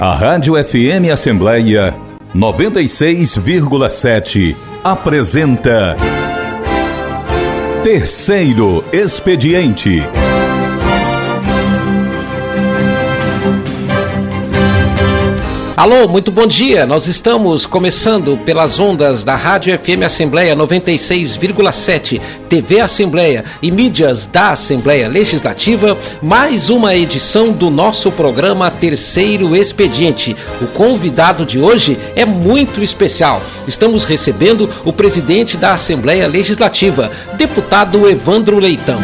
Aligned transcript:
A 0.00 0.14
Rádio 0.14 0.54
FM 0.54 1.10
Assembleia 1.12 1.92
96,7 2.32 4.54
apresenta 4.84 5.96
Terceiro 7.82 8.84
Expediente. 8.92 10.04
Alô, 15.78 16.08
muito 16.08 16.32
bom 16.32 16.44
dia. 16.44 16.84
Nós 16.84 17.06
estamos 17.06 17.64
começando 17.64 18.36
pelas 18.38 18.80
ondas 18.80 19.22
da 19.22 19.36
Rádio 19.36 19.78
FM 19.78 20.02
Assembleia 20.04 20.56
96,7, 20.56 22.20
TV 22.48 22.80
Assembleia 22.80 23.44
e 23.62 23.70
mídias 23.70 24.26
da 24.26 24.50
Assembleia 24.50 25.06
Legislativa, 25.06 25.96
mais 26.20 26.68
uma 26.68 26.96
edição 26.96 27.52
do 27.52 27.70
nosso 27.70 28.10
programa 28.10 28.72
Terceiro 28.72 29.54
Expediente. 29.54 30.34
O 30.60 30.66
convidado 30.66 31.46
de 31.46 31.60
hoje 31.60 31.96
é 32.16 32.24
muito 32.24 32.82
especial. 32.82 33.40
Estamos 33.68 34.04
recebendo 34.04 34.68
o 34.84 34.92
presidente 34.92 35.56
da 35.56 35.74
Assembleia 35.74 36.26
Legislativa, 36.26 37.08
deputado 37.36 38.08
Evandro 38.08 38.58
Leitão. 38.58 38.98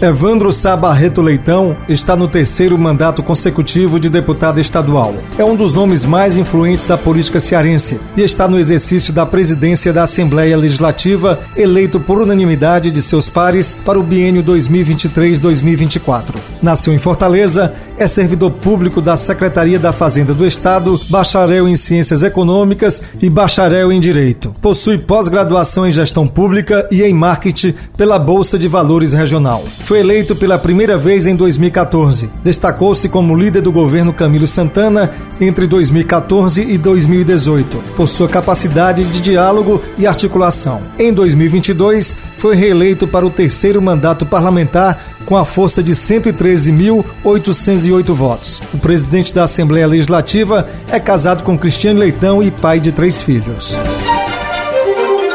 Evandro 0.00 0.52
Sá 0.52 0.76
Barreto 0.76 1.22
Leitão 1.22 1.74
está 1.88 2.14
no 2.14 2.28
terceiro 2.28 2.76
mandato 2.76 3.22
consecutivo 3.22 3.98
de 3.98 4.10
deputado 4.10 4.60
estadual. 4.60 5.14
É 5.38 5.44
um 5.44 5.56
dos 5.56 5.72
nomes 5.72 6.04
mais 6.04 6.36
influentes 6.36 6.84
da 6.84 6.98
política 6.98 7.40
cearense 7.40 7.98
e 8.14 8.20
está 8.20 8.46
no 8.46 8.58
exercício 8.58 9.10
da 9.10 9.24
presidência 9.24 9.94
da 9.94 10.02
Assembleia 10.02 10.54
Legislativa, 10.54 11.40
eleito 11.56 11.98
por 11.98 12.20
unanimidade 12.20 12.90
de 12.90 13.00
seus 13.00 13.30
pares 13.30 13.78
para 13.86 13.98
o 13.98 14.02
biênio 14.02 14.44
2023-2024. 14.44 16.34
Nasceu 16.62 16.92
em 16.92 16.98
Fortaleza, 16.98 17.72
é 17.98 18.06
servidor 18.06 18.50
público 18.50 19.00
da 19.00 19.16
Secretaria 19.16 19.78
da 19.78 19.92
Fazenda 19.92 20.34
do 20.34 20.46
Estado, 20.46 21.00
bacharel 21.08 21.68
em 21.68 21.76
Ciências 21.76 22.22
Econômicas 22.22 23.02
e 23.20 23.30
bacharel 23.30 23.90
em 23.90 24.00
Direito. 24.00 24.52
Possui 24.60 24.98
pós-graduação 24.98 25.86
em 25.86 25.92
Gestão 25.92 26.26
Pública 26.26 26.86
e 26.90 27.02
em 27.02 27.14
Marketing 27.14 27.74
pela 27.96 28.18
Bolsa 28.18 28.58
de 28.58 28.68
Valores 28.68 29.12
Regional. 29.12 29.64
Foi 29.80 30.00
eleito 30.00 30.36
pela 30.36 30.58
primeira 30.58 30.98
vez 30.98 31.26
em 31.26 31.34
2014. 31.34 32.28
Destacou-se 32.42 33.08
como 33.08 33.36
líder 33.36 33.62
do 33.62 33.72
governo 33.72 34.12
Camilo 34.12 34.46
Santana 34.46 35.10
entre 35.40 35.66
2014 35.66 36.62
e 36.62 36.78
2018, 36.78 37.78
por 37.96 38.08
sua 38.08 38.28
capacidade 38.28 39.04
de 39.04 39.20
diálogo 39.20 39.82
e 39.98 40.06
articulação. 40.06 40.80
Em 40.98 41.12
2022, 41.12 42.16
foi 42.36 42.54
reeleito 42.54 43.08
para 43.08 43.26
o 43.26 43.30
terceiro 43.30 43.80
mandato 43.80 44.26
parlamentar 44.26 45.15
com 45.26 45.36
a 45.36 45.44
força 45.44 45.82
de 45.82 45.92
113.808 45.92 48.14
votos. 48.14 48.62
O 48.72 48.78
presidente 48.78 49.34
da 49.34 49.42
Assembleia 49.42 49.86
Legislativa 49.86 50.66
é 50.90 50.98
casado 51.00 51.42
com 51.42 51.58
Cristiano 51.58 51.98
Leitão 51.98 52.42
e 52.42 52.50
pai 52.50 52.80
de 52.80 52.92
três 52.92 53.20
filhos. 53.20 53.76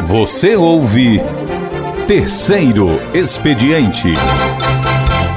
Você 0.06 0.56
ouve 0.56 1.20
Terceiro 2.08 2.88
Expediente. 3.14 4.08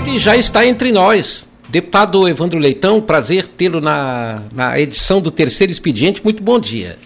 Ele 0.08 0.20
já 0.20 0.36
está 0.38 0.66
entre 0.66 0.92
nós. 0.92 1.48
Deputado 1.70 2.28
Evandro 2.28 2.58
Leitão, 2.58 3.00
prazer 3.02 3.46
tê-lo 3.48 3.80
na, 3.82 4.44
na 4.54 4.80
edição 4.80 5.20
do 5.20 5.30
Terceiro 5.30 5.74
Expediente. 5.74 6.24
Muito 6.24 6.42
bom 6.42 6.58
dia. 6.60 6.98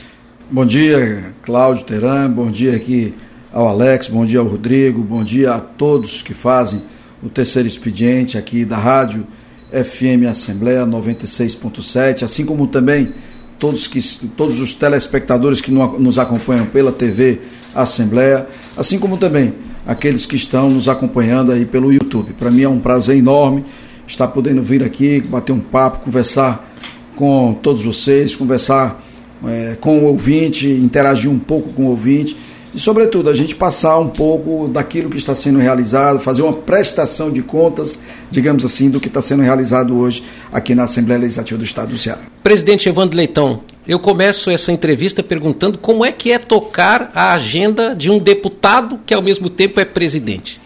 Bom 0.52 0.66
dia, 0.66 1.34
Cláudio 1.44 1.86
Teran. 1.86 2.30
Bom 2.30 2.52
dia 2.52 2.75
aqui 2.75 3.16
ao 3.52 3.67
Alex. 3.67 4.08
Bom 4.08 4.23
dia 4.25 4.39
ao 4.39 4.45
Rodrigo. 4.45 5.02
Bom 5.02 5.23
dia 5.23 5.56
a 5.56 5.59
todos 5.59 6.22
que 6.22 6.36
fazem 6.36 6.84
o 7.22 7.30
Terceiro 7.30 7.67
Expediente 7.67 8.38
aqui 8.38 8.64
da 8.64 8.78
Rádio 8.78 9.28
FM 9.72 10.28
Assembleia 10.30 10.86
96.7, 10.86 12.23
assim 12.23 12.45
como 12.45 12.67
também 12.67 13.14
todos, 13.59 13.88
que, 13.88 14.00
todos 14.30 14.59
os 14.59 14.74
telespectadores 14.74 15.62
que 15.62 15.72
nos 15.72 16.18
acompanham 16.18 16.66
pela 16.66 16.91
TV 16.91 17.41
Assembleia, 17.75 18.47
assim 18.75 18.97
como 18.97 19.18
também 19.18 19.53
aqueles 19.85 20.25
que 20.25 20.35
estão 20.35 20.69
nos 20.69 20.88
acompanhando 20.88 21.52
aí 21.52 21.66
pelo 21.66 21.91
YouTube. 21.91 22.34
Para 22.34 22.50
mim 22.50 22.63
é 22.63 22.69
um 22.69 22.79
prazer 22.79 23.18
enorme 23.18 23.66
estar 24.08 24.28
podendo 24.29 24.63
vir 24.63 24.84
aqui, 24.84 25.22
bater 25.22 25.52
um 25.52 25.59
papo, 25.59 26.00
conversar 26.00 26.74
com 27.16 27.53
todos 27.53 27.84
vocês, 27.84 28.35
conversar 28.35 29.03
é, 29.46 29.78
com 29.79 30.00
o 30.00 30.06
ouvinte, 30.06 30.68
interagir 30.68 31.29
um 31.29 31.38
pouco 31.38 31.72
com 31.74 31.85
o 31.85 31.90
ouvinte 31.90 32.35
e, 32.74 32.80
sobretudo, 32.80 33.30
a 33.30 33.34
gente 33.34 33.56
passar 33.56 33.97
um 33.97 34.09
pouco 34.09 34.68
daquilo 34.68 35.09
que 35.09 35.18
está 35.18 35.34
sendo 35.34 35.59
realizado, 35.59 36.19
fazer 36.19 36.44
uma 36.44 36.53
prestação 36.53 37.31
de 37.31 37.41
contas, 37.41 38.00
digamos 38.30 38.63
assim, 38.63 38.90
do 38.90 39.00
que 39.00 39.07
está 39.07 39.22
sendo 39.22 39.41
realizado 39.41 39.97
hoje 39.97 40.24
aqui 40.52 40.75
na 40.75 40.84
Assembleia 40.84 41.19
Legislativa 41.19 41.58
do 41.58 41.63
Estado 41.63 41.90
do 41.90 41.97
Ceará. 41.97 42.22
Presidente 42.44 42.88
Evandro 42.88 43.18
Leitão, 43.18 43.62
eu 43.88 44.00
começo 44.00 44.52
essa 44.52 44.72
entrevista 44.72 45.24
perguntando 45.24 45.79
como 45.79 46.06
é 46.06 46.12
que 46.12 46.31
é 46.31 46.38
tocar 46.38 47.12
a 47.16 47.34
agenda 47.34 47.96
de 47.96 48.09
um 48.09 48.19
deputado 48.19 49.00
que, 49.03 49.16
ao 49.16 49.22
mesmo 49.22 49.50
tempo, 49.50 49.79
é 49.79 49.85
presidente. 49.85 50.62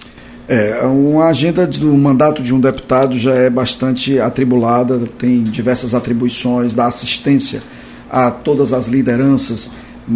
É, 0.46 0.82
uma 0.84 1.28
agenda 1.28 1.66
do 1.66 1.94
mandato 1.94 2.44
de 2.44 2.54
um 2.54 2.60
deputado 2.60 3.18
já 3.18 3.34
é 3.34 3.50
bastante 3.50 4.20
atribulada, 4.20 5.00
tem 5.18 5.42
diversas 5.42 5.96
atribuições 5.96 6.74
da 6.74 6.86
assistência 6.86 7.64
a 8.10 8.30
todas 8.30 8.74
as 8.74 8.88
lideranças 8.88 9.72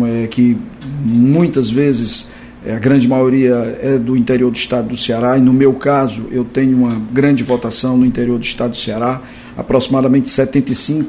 é, 0.05 0.27
que 0.27 0.57
muitas 1.03 1.69
vezes 1.69 2.27
é, 2.65 2.75
a 2.75 2.79
grande 2.79 3.07
maioria 3.07 3.79
é 3.81 3.97
do 3.97 4.17
interior 4.17 4.51
do 4.51 4.57
estado 4.57 4.89
do 4.89 4.97
Ceará, 4.97 5.37
e 5.37 5.41
no 5.41 5.53
meu 5.53 5.73
caso 5.73 6.25
eu 6.31 6.43
tenho 6.43 6.77
uma 6.77 6.95
grande 7.13 7.43
votação 7.43 7.97
no 7.97 8.05
interior 8.05 8.37
do 8.37 8.43
estado 8.43 8.71
do 8.71 8.77
Ceará, 8.77 9.21
aproximadamente 9.55 10.27
75% 10.29 11.07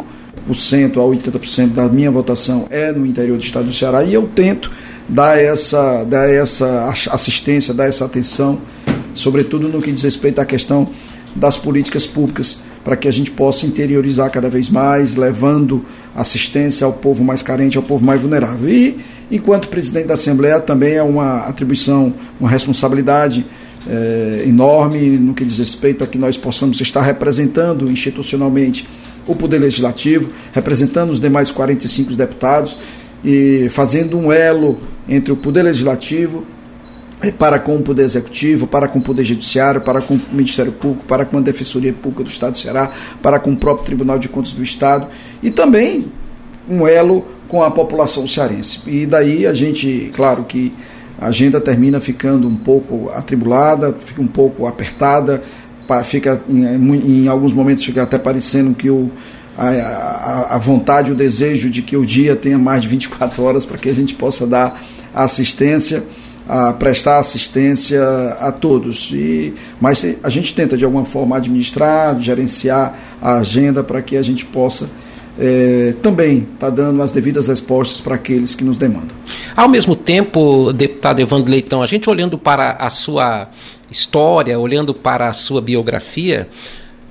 a 0.49 1.01
80% 1.01 1.73
da 1.73 1.89
minha 1.89 2.11
votação 2.11 2.67
é 2.71 2.93
no 2.93 3.05
interior 3.05 3.37
do 3.37 3.43
estado 3.43 3.67
do 3.67 3.73
Ceará, 3.73 4.05
e 4.05 4.15
eu 4.15 4.29
tento 4.35 4.71
dar 5.09 5.39
essa, 5.39 6.05
dar 6.05 6.29
essa 6.29 6.93
assistência, 7.11 7.73
dar 7.73 7.87
essa 7.87 8.05
atenção, 8.05 8.61
sobretudo 9.15 9.69
no 9.69 9.81
que 9.81 9.91
diz 9.91 10.03
respeito 10.03 10.41
à 10.41 10.45
questão 10.45 10.91
das 11.35 11.57
políticas 11.57 12.07
públicas 12.07 12.61
para 12.89 12.97
que 12.97 13.07
a 13.07 13.13
gente 13.13 13.31
possa 13.31 13.67
interiorizar 13.67 14.31
cada 14.31 14.49
vez 14.49 14.71
mais, 14.71 15.15
levando 15.15 15.85
assistência 16.17 16.87
ao 16.87 16.93
povo 16.95 17.23
mais 17.23 17.43
carente, 17.43 17.77
ao 17.77 17.83
povo 17.83 18.03
mais 18.03 18.19
vulnerável. 18.19 18.67
E, 18.67 18.97
enquanto 19.31 19.69
presidente 19.69 20.07
da 20.07 20.15
Assembleia, 20.15 20.59
também 20.59 20.95
é 20.95 21.03
uma 21.03 21.41
atribuição, 21.41 22.15
uma 22.41 22.49
responsabilidade 22.49 23.45
é, 23.87 24.45
enorme 24.47 25.19
no 25.19 25.35
que 25.35 25.45
diz 25.45 25.59
respeito 25.59 26.03
a 26.03 26.07
que 26.07 26.17
nós 26.17 26.39
possamos 26.39 26.81
estar 26.81 27.03
representando 27.03 27.91
institucionalmente 27.91 28.89
o 29.27 29.37
Poder 29.37 29.59
Legislativo, 29.59 30.31
representando 30.55 31.11
os 31.11 31.21
demais 31.21 31.51
45 31.51 32.15
deputados 32.15 32.79
e 33.23 33.67
fazendo 33.69 34.17
um 34.17 34.33
elo 34.33 34.79
entre 35.07 35.31
o 35.31 35.37
Poder 35.37 35.61
Legislativo 35.61 36.47
para 37.37 37.59
com 37.59 37.77
o 37.77 37.83
Poder 37.83 38.05
Executivo, 38.05 38.67
para 38.67 38.87
com 38.87 39.01
o 39.01 39.03
Poder 39.03 39.25
Judiciário, 39.25 39.81
para 39.81 40.01
com 40.01 40.15
o 40.15 40.21
Ministério 40.31 40.73
Público, 40.73 41.05
para 41.05 41.25
com 41.25 41.39
a 41.39 41.41
Defensoria 41.41 41.93
Pública 41.93 42.23
do 42.23 42.31
Estado 42.31 42.53
do 42.53 42.59
Ceará, 42.59 42.91
para 43.21 43.39
com 43.41 43.53
o 43.53 43.57
próprio 43.57 43.85
Tribunal 43.85 44.19
de 44.19 44.29
Contas 44.29 44.53
do 44.53 44.63
Estado 44.63 45.09
e 45.43 45.51
também 45.51 46.13
um 46.69 46.87
elo 46.87 47.27
com 47.49 47.63
a 47.63 47.71
população 47.71 48.27
cearense. 48.27 48.81
E 48.87 49.07
daí 49.07 49.47
a 49.47 49.55
gente, 49.55 50.13
claro 50.15 50.45
que 50.45 50.73
a 51.21 51.27
agenda 51.27 51.61
termina 51.61 52.01
ficando 52.01 52.47
um 52.47 52.57
pouco 52.57 53.11
atribulada, 53.11 53.97
fica 53.99 54.23
um 54.23 54.27
pouco 54.29 54.67
apertada, 54.67 55.43
fica 56.05 56.41
em, 56.49 57.25
em 57.25 57.29
alguns 57.29 57.53
momentos 57.53 57.83
fica 57.83 58.03
até 58.03 58.19
parecendo 58.19 58.75
que 58.75 58.91
o, 58.91 59.11
a, 59.57 60.55
a, 60.55 60.59
vontade, 60.59 61.11
o 61.11 61.15
desejo 61.15 61.69
de 61.69 61.83
que 61.83 61.97
o 61.97 62.07
dia 62.07 62.37
tenha 62.37 62.59
mais 62.59 62.83
de 62.83 62.89
24 62.89 63.43
horas 63.43 63.67
para 63.67 63.79
que 63.79 63.89
a 63.89 63.95
gente 63.95 64.15
possa 64.15 64.47
dar 64.47 64.81
assistência 65.13 66.05
a 66.49 66.73
prestar 66.73 67.19
assistência 67.19 68.03
a 68.41 68.51
todos. 68.51 69.11
E, 69.13 69.53
mas 69.81 70.05
a 70.23 70.31
gente 70.31 70.55
tenta, 70.55 70.77
de 70.77 70.85
alguma 70.85 71.05
forma, 71.05 71.37
administrar, 71.37 72.19
gerenciar 72.21 72.99
a 73.21 73.39
agenda 73.39 73.85
para 73.85 74.01
que 74.01 74.17
a 74.17 74.23
gente 74.23 74.45
possa 74.47 74.89
é, 75.39 75.95
também 76.03 76.39
estar 76.39 76.59
tá 76.59 76.71
dando 76.71 77.03
as 77.03 77.13
devidas 77.13 77.47
respostas 77.47 78.01
para 78.01 78.15
aqueles 78.15 78.55
que 78.55 78.65
nos 78.65 78.79
demandam. 78.79 79.17
Ao 79.55 79.69
mesmo 79.69 79.95
tempo, 79.95 80.73
deputado 80.73 81.21
Evandro 81.21 81.51
Leitão, 81.51 81.83
a 81.83 81.87
gente 81.87 82.09
olhando 82.09 82.39
para 82.39 82.73
a 82.73 82.91
sua 82.91 83.49
história, 83.91 84.59
olhando 84.59 84.95
para 84.95 85.29
a 85.29 85.33
sua 85.33 85.61
biografia, 85.61 86.49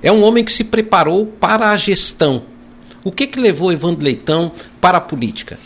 é 0.02 0.12
um 0.12 0.22
homem 0.22 0.44
que 0.44 0.52
se 0.52 0.64
preparou 0.64 1.26
para 1.26 1.70
a 1.70 1.76
gestão. 1.76 2.42
O 3.02 3.10
que, 3.10 3.26
que 3.26 3.40
levou 3.40 3.72
Evandro 3.72 4.04
Leitão 4.04 4.52
para 4.80 4.98
a 4.98 5.00
política? 5.00 5.58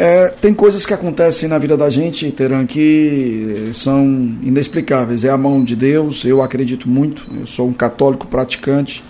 É, 0.00 0.28
tem 0.28 0.54
coisas 0.54 0.86
que 0.86 0.94
acontecem 0.94 1.48
na 1.48 1.58
vida 1.58 1.76
da 1.76 1.90
gente, 1.90 2.30
Teran, 2.30 2.64
que 2.66 3.72
são 3.74 4.06
inexplicáveis. 4.44 5.24
É 5.24 5.28
a 5.28 5.36
mão 5.36 5.64
de 5.64 5.74
Deus, 5.74 6.24
eu 6.24 6.40
acredito 6.40 6.88
muito. 6.88 7.28
Eu 7.36 7.48
sou 7.48 7.66
um 7.66 7.72
católico 7.72 8.28
praticante 8.28 9.02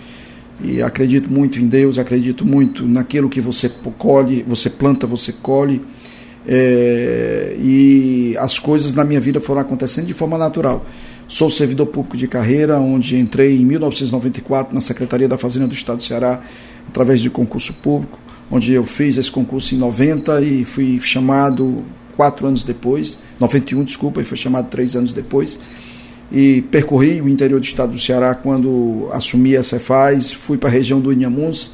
e 0.59 0.81
acredito 0.81 1.31
muito 1.31 1.59
em 1.59 1.67
Deus, 1.67 1.99
acredito 1.99 2.43
muito 2.43 2.87
naquilo 2.87 3.29
que 3.29 3.39
você 3.39 3.69
colhe, 3.99 4.43
você 4.47 4.67
planta, 4.67 5.05
você 5.05 5.31
colhe. 5.31 5.79
É, 6.47 7.55
e 7.59 8.35
as 8.39 8.57
coisas 8.57 8.91
na 8.91 9.03
minha 9.03 9.19
vida 9.19 9.39
foram 9.39 9.61
acontecendo 9.61 10.07
de 10.07 10.13
forma 10.15 10.39
natural. 10.39 10.83
Sou 11.27 11.51
servidor 11.51 11.85
público 11.85 12.17
de 12.17 12.27
carreira, 12.27 12.79
onde 12.79 13.15
entrei 13.15 13.55
em 13.55 13.63
1994 13.63 14.73
na 14.73 14.81
Secretaria 14.81 15.27
da 15.27 15.37
Fazenda 15.37 15.67
do 15.67 15.73
Estado 15.75 15.97
do 15.97 16.03
Ceará, 16.03 16.41
através 16.87 17.21
de 17.21 17.29
concurso 17.29 17.75
público, 17.75 18.17
onde 18.51 18.73
eu 18.73 18.83
fiz 18.83 19.17
esse 19.17 19.31
concurso 19.31 19.75
em 19.75 19.77
90 19.77 20.41
e 20.41 20.65
fui 20.65 20.99
chamado 20.99 21.83
quatro 22.15 22.45
anos 22.47 22.63
depois, 22.63 23.19
91, 23.39 23.83
desculpa, 23.83 24.21
e 24.21 24.23
foi 24.23 24.37
chamado 24.37 24.67
três 24.69 24.95
anos 24.95 25.13
depois. 25.13 25.59
E 26.31 26.61
percorri 26.63 27.21
o 27.21 27.29
interior 27.29 27.59
do 27.59 27.63
estado 27.63 27.93
do 27.93 27.99
Ceará 27.99 28.35
quando 28.35 29.09
assumi 29.13 29.55
a 29.55 29.63
Cefaz, 29.63 30.31
fui 30.31 30.57
para 30.57 30.69
a 30.69 30.71
região 30.71 30.99
do 30.99 31.11
Inhamuns, 31.13 31.71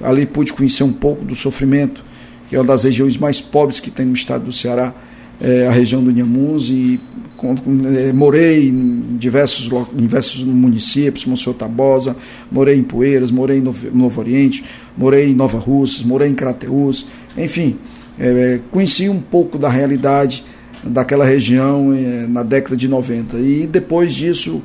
ali 0.00 0.26
pude 0.26 0.52
conhecer 0.52 0.82
um 0.82 0.92
pouco 0.92 1.24
do 1.24 1.34
sofrimento, 1.34 2.04
que 2.48 2.56
é 2.56 2.58
uma 2.58 2.64
das 2.64 2.84
regiões 2.84 3.16
mais 3.16 3.40
pobres 3.40 3.78
que 3.78 3.90
tem 3.90 4.06
no 4.06 4.14
estado 4.14 4.44
do 4.44 4.52
Ceará, 4.52 4.94
é, 5.40 5.66
a 5.66 5.70
região 5.70 6.02
do 6.02 6.10
Inhamuns, 6.10 6.70
e 6.70 7.00
com, 7.36 7.54
é, 7.96 8.12
morei 8.12 8.68
em 8.68 9.16
diversos, 9.18 9.70
em 9.92 10.02
diversos 10.02 10.42
municípios, 10.44 11.26
Monsenhor 11.26 11.56
Tabosa, 11.56 12.16
morei 12.50 12.76
em 12.76 12.82
Poeiras, 12.82 13.30
morei 13.30 13.58
em 13.58 13.62
Novo, 13.62 13.88
Novo 13.92 14.20
Oriente, 14.20 14.64
morei 14.96 15.30
em 15.30 15.34
Nova 15.34 15.58
Russas, 15.58 16.02
morei 16.02 16.28
em 16.28 16.34
Crateús, 16.34 17.06
enfim, 17.36 17.76
é, 18.18 18.60
conheci 18.70 19.08
um 19.08 19.20
pouco 19.20 19.58
da 19.58 19.68
realidade 19.68 20.44
daquela 20.82 21.24
região 21.24 21.92
é, 21.92 22.26
na 22.26 22.42
década 22.42 22.76
de 22.76 22.86
90. 22.86 23.38
E 23.38 23.66
depois 23.66 24.14
disso, 24.14 24.62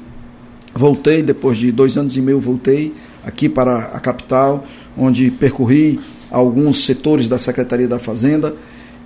voltei, 0.73 1.23
depois 1.23 1.57
de 1.57 1.71
dois 1.71 1.97
anos 1.97 2.15
e 2.15 2.21
meio, 2.21 2.39
voltei 2.39 2.93
aqui 3.25 3.49
para 3.49 3.77
a 3.77 3.99
capital, 3.99 4.63
onde 4.97 5.31
percorri 5.31 5.99
alguns 6.29 6.85
setores 6.85 7.27
da 7.27 7.37
Secretaria 7.37 7.87
da 7.87 7.99
Fazenda 7.99 8.55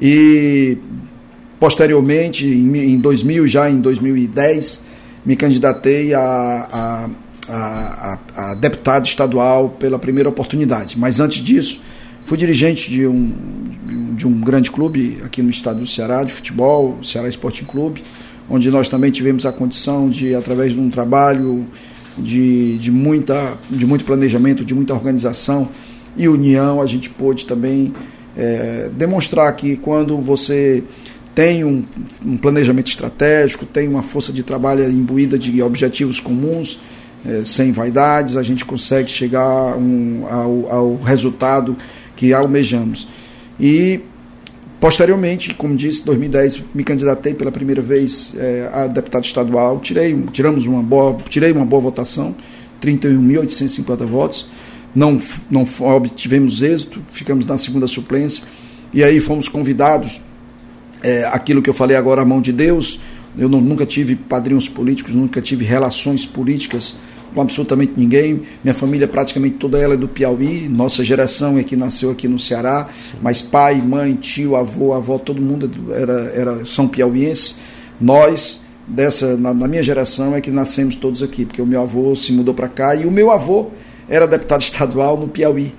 e 0.01 0.77
posteriormente, 1.63 2.45
em 2.45 2.97
2000, 2.97 3.47
já 3.47 3.69
em 3.69 3.79
2010, 3.79 4.81
me 5.25 5.33
candidatei 5.33 6.13
a, 6.13 6.19
a, 6.19 7.09
a, 7.47 8.19
a 8.35 8.53
deputado 8.55 9.05
estadual 9.05 9.69
pela 9.69 9.97
primeira 9.97 10.27
oportunidade. 10.27 10.99
Mas 10.99 11.21
antes 11.21 11.41
disso, 11.41 11.79
fui 12.25 12.37
dirigente 12.37 12.91
de 12.91 13.07
um, 13.07 13.33
de 14.13 14.27
um 14.27 14.41
grande 14.41 14.69
clube 14.69 15.21
aqui 15.23 15.41
no 15.41 15.49
estado 15.49 15.79
do 15.79 15.85
Ceará, 15.85 16.25
de 16.25 16.33
futebol, 16.33 16.97
Ceará 17.01 17.29
Sporting 17.29 17.63
Clube, 17.63 18.03
onde 18.49 18.69
nós 18.69 18.89
também 18.89 19.09
tivemos 19.09 19.45
a 19.45 19.53
condição 19.53 20.09
de, 20.09 20.35
através 20.35 20.73
de 20.73 20.81
um 20.81 20.89
trabalho 20.89 21.65
de, 22.17 22.77
de, 22.77 22.91
muita, 22.91 23.57
de 23.69 23.85
muito 23.85 24.03
planejamento, 24.03 24.65
de 24.65 24.75
muita 24.75 24.93
organização 24.93 25.69
e 26.17 26.27
união, 26.27 26.81
a 26.81 26.85
gente 26.85 27.09
pôde 27.09 27.45
também 27.45 27.93
é, 28.35 28.89
demonstrar 28.93 29.55
que 29.55 29.77
quando 29.77 30.19
você 30.19 30.83
tem 31.35 31.63
um, 31.63 31.83
um, 32.25 32.37
planejamento 32.37 32.87
estratégico, 32.87 33.65
tem 33.65 33.87
uma 33.87 34.03
força 34.03 34.31
de 34.31 34.43
trabalho 34.43 34.87
imbuída 34.89 35.37
de 35.37 35.61
objetivos 35.61 36.19
comuns, 36.19 36.79
é, 37.25 37.43
sem 37.43 37.71
vaidades, 37.71 38.37
a 38.37 38.43
gente 38.43 38.65
consegue 38.65 39.09
chegar 39.09 39.77
um, 39.77 40.25
ao, 40.29 40.71
ao 40.71 40.95
resultado 40.97 41.75
que 42.15 42.33
almejamos. 42.33 43.07
E 43.59 44.01
Posteriormente, 44.83 45.53
como 45.53 45.77
disse, 45.77 46.01
em 46.01 46.03
2010 46.03 46.61
me 46.75 46.83
candidatei 46.83 47.33
pela 47.33 47.49
primeira 47.49 47.81
vez 47.81 48.35
é, 48.37 48.69
a 48.73 48.85
deputado 48.85 49.23
estadual. 49.23 49.79
Tirei, 49.79 50.13
tiramos 50.33 50.65
uma 50.65 50.83
boa, 50.83 51.17
tirei 51.29 51.53
uma 51.53 51.65
boa 51.65 51.81
votação, 51.81 52.35
31.850 52.81 54.05
votos. 54.05 54.49
Não, 54.93 55.17
não 55.49 55.65
obtivemos 55.95 56.61
êxito, 56.61 57.01
ficamos 57.13 57.45
na 57.45 57.57
segunda 57.57 57.87
suplência. 57.87 58.43
E 58.93 59.01
aí 59.01 59.21
fomos 59.21 59.47
convidados, 59.47 60.21
é, 61.03 61.25
aquilo 61.25 61.61
que 61.61 61.69
eu 61.69 61.73
falei 61.73 61.95
agora, 61.95 62.21
a 62.21 62.25
mão 62.25 62.41
de 62.41 62.51
Deus. 62.51 62.99
Eu 63.37 63.49
não, 63.49 63.59
nunca 63.59 63.85
tive 63.85 64.15
padrinhos 64.15 64.67
políticos, 64.69 65.13
nunca 65.13 65.41
tive 65.41 65.65
relações 65.65 66.25
políticas 66.25 66.95
com 67.33 67.41
absolutamente 67.41 67.93
ninguém. 67.97 68.41
Minha 68.63 68.75
família, 68.75 69.07
praticamente 69.07 69.57
toda 69.57 69.77
ela 69.77 69.95
é 69.95 69.97
do 69.97 70.07
Piauí. 70.07 70.69
Nossa 70.69 71.03
geração 71.03 71.57
é 71.57 71.63
que 71.63 71.75
nasceu 71.75 72.11
aqui 72.11 72.27
no 72.27 72.37
Ceará, 72.39 72.87
mas 73.21 73.41
pai, 73.41 73.81
mãe, 73.81 74.13
tio, 74.13 74.55
avô, 74.55 74.93
avó, 74.93 75.17
todo 75.17 75.41
mundo 75.41 75.69
era, 75.91 76.13
era, 76.35 76.65
são 76.65 76.87
piauienses. 76.87 77.57
Nós, 77.99 78.61
dessa, 78.87 79.35
na, 79.35 79.53
na 79.53 79.67
minha 79.67 79.83
geração, 79.83 80.35
é 80.35 80.41
que 80.41 80.51
nascemos 80.51 80.95
todos 80.95 81.23
aqui, 81.23 81.45
porque 81.45 81.61
o 81.61 81.65
meu 81.65 81.81
avô 81.81 82.15
se 82.15 82.31
mudou 82.31 82.53
para 82.53 82.67
cá 82.67 82.95
e 82.95 83.05
o 83.05 83.11
meu 83.11 83.31
avô 83.31 83.71
era 84.07 84.27
deputado 84.27 84.61
estadual 84.61 85.17
no 85.17 85.27
Piauí. 85.27 85.73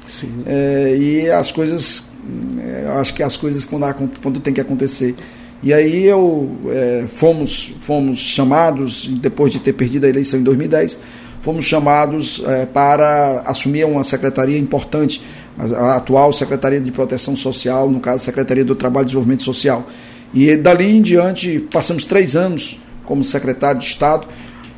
É, 0.47 0.97
e 0.99 1.31
as 1.31 1.53
coisas, 1.53 2.11
é, 2.59 2.87
acho 2.97 3.15
que 3.15 3.23
as 3.23 3.37
coisas 3.37 3.65
quando, 3.65 3.85
quando 4.21 4.41
tem 4.41 4.53
que 4.53 4.61
acontecer. 4.61 5.15
E 5.62 5.73
aí 5.73 6.05
eu 6.05 6.56
é, 6.69 7.06
fomos, 7.09 7.73
fomos 7.81 8.19
chamados, 8.19 9.09
depois 9.21 9.50
de 9.50 9.59
ter 9.59 9.73
perdido 9.73 10.05
a 10.05 10.09
eleição 10.09 10.38
em 10.38 10.43
2010, 10.43 10.99
fomos 11.41 11.65
chamados 11.65 12.43
é, 12.47 12.67
para 12.67 13.43
assumir 13.47 13.85
uma 13.85 14.05
secretaria 14.05 14.59
importante, 14.59 15.23
a, 15.59 15.97
atual 15.97 16.32
Secretaria 16.32 16.81
de 16.81 16.91
Proteção 16.91 17.35
Social, 17.35 17.88
no 17.88 18.00
caso, 18.00 18.25
Secretaria 18.25 18.65
do 18.65 18.75
Trabalho 18.75 19.05
e 19.05 19.06
Desenvolvimento 19.06 19.43
Social. 19.43 19.87
E 20.35 20.56
dali 20.56 20.97
em 20.97 21.00
diante, 21.00 21.61
passamos 21.73 22.05
três 22.05 22.35
anos 22.35 22.79
como 23.05 23.23
secretário 23.23 23.79
de 23.79 23.87
Estado, 23.87 24.26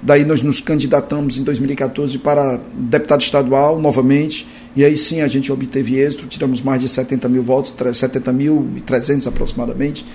daí 0.06 0.25
nós 0.25 0.41
nos 0.41 0.61
candidatamos 0.61 1.37
em 1.37 1.43
2014 1.43 2.17
para 2.19 2.61
deputado 2.73 3.23
estadual 3.23 3.81
novamente, 3.81 4.47
e 4.76 4.85
aí 4.85 4.97
sim 4.97 5.20
a 5.20 5.26
gente 5.26 5.50
obteve 5.50 5.99
êxito, 5.99 6.29
tiramos 6.29 6.61
mais 6.61 6.81
de 6.81 6.88
70 6.88 7.29
mil 7.29 7.43
votos, 7.43 7.75
70 7.93 8.32
mil 8.32 8.69
e 8.76 8.81
300 8.81 9.26
aproximadamente, 9.26 10.06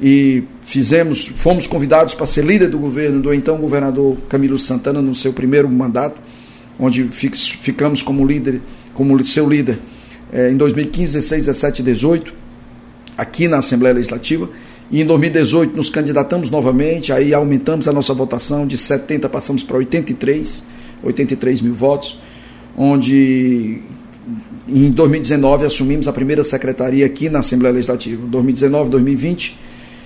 e 0.00 0.42
fizemos, 0.64 1.28
fomos 1.36 1.68
convidados 1.68 2.14
para 2.14 2.26
ser 2.26 2.44
líder 2.44 2.68
do 2.68 2.80
governo 2.80 3.22
do 3.22 3.32
então 3.32 3.58
governador 3.58 4.16
Camilo 4.28 4.58
Santana 4.58 5.00
no 5.00 5.14
seu 5.14 5.32
primeiro 5.32 5.68
mandato, 5.68 6.20
onde 6.76 7.04
ficamos 7.04 8.02
como 8.02 8.26
líder, 8.26 8.60
como 8.92 9.24
seu 9.24 9.48
líder 9.48 9.78
é, 10.32 10.50
em 10.50 10.56
2015, 10.56 11.12
16, 11.12 11.46
17 11.46 11.80
e 11.80 11.84
18, 11.84 12.34
aqui 13.16 13.46
na 13.46 13.58
Assembleia 13.58 13.94
Legislativa. 13.94 14.50
E 14.92 15.00
em 15.00 15.06
2018 15.06 15.74
nos 15.74 15.88
candidatamos 15.88 16.50
novamente, 16.50 17.14
aí 17.14 17.32
aumentamos 17.32 17.88
a 17.88 17.92
nossa 17.94 18.12
votação 18.12 18.66
de 18.66 18.76
70, 18.76 19.26
passamos 19.30 19.64
para 19.64 19.78
83, 19.78 20.64
83 21.02 21.62
mil 21.62 21.74
votos, 21.74 22.20
onde 22.76 23.80
em 24.68 24.90
2019 24.90 25.64
assumimos 25.64 26.06
a 26.06 26.12
primeira 26.12 26.44
secretaria 26.44 27.06
aqui 27.06 27.30
na 27.30 27.38
Assembleia 27.38 27.72
Legislativa. 27.72 28.22
2019, 28.26 28.90
2020 28.90 29.58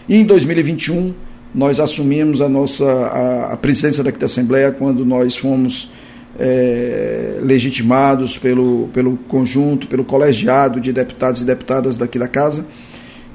e 0.08 0.16
em 0.18 0.24
2021, 0.24 1.12
nós 1.52 1.80
assumimos 1.80 2.40
a 2.40 2.48
nossa 2.48 2.84
a, 2.88 3.54
a 3.54 3.56
presidência 3.56 4.04
daqui 4.04 4.20
da 4.20 4.26
Assembleia 4.26 4.70
quando 4.70 5.04
nós 5.04 5.36
fomos 5.36 5.90
é, 6.38 7.40
legitimados 7.43 8.38
pelo, 8.38 8.88
pelo 8.93 9.16
conjunto, 9.16 9.88
pelo 9.88 10.05
colegiado 10.05 10.81
de 10.81 10.93
deputados 10.93 11.40
e 11.40 11.44
deputadas 11.44 11.96
daqui 11.96 12.20
da 12.20 12.28
casa 12.28 12.64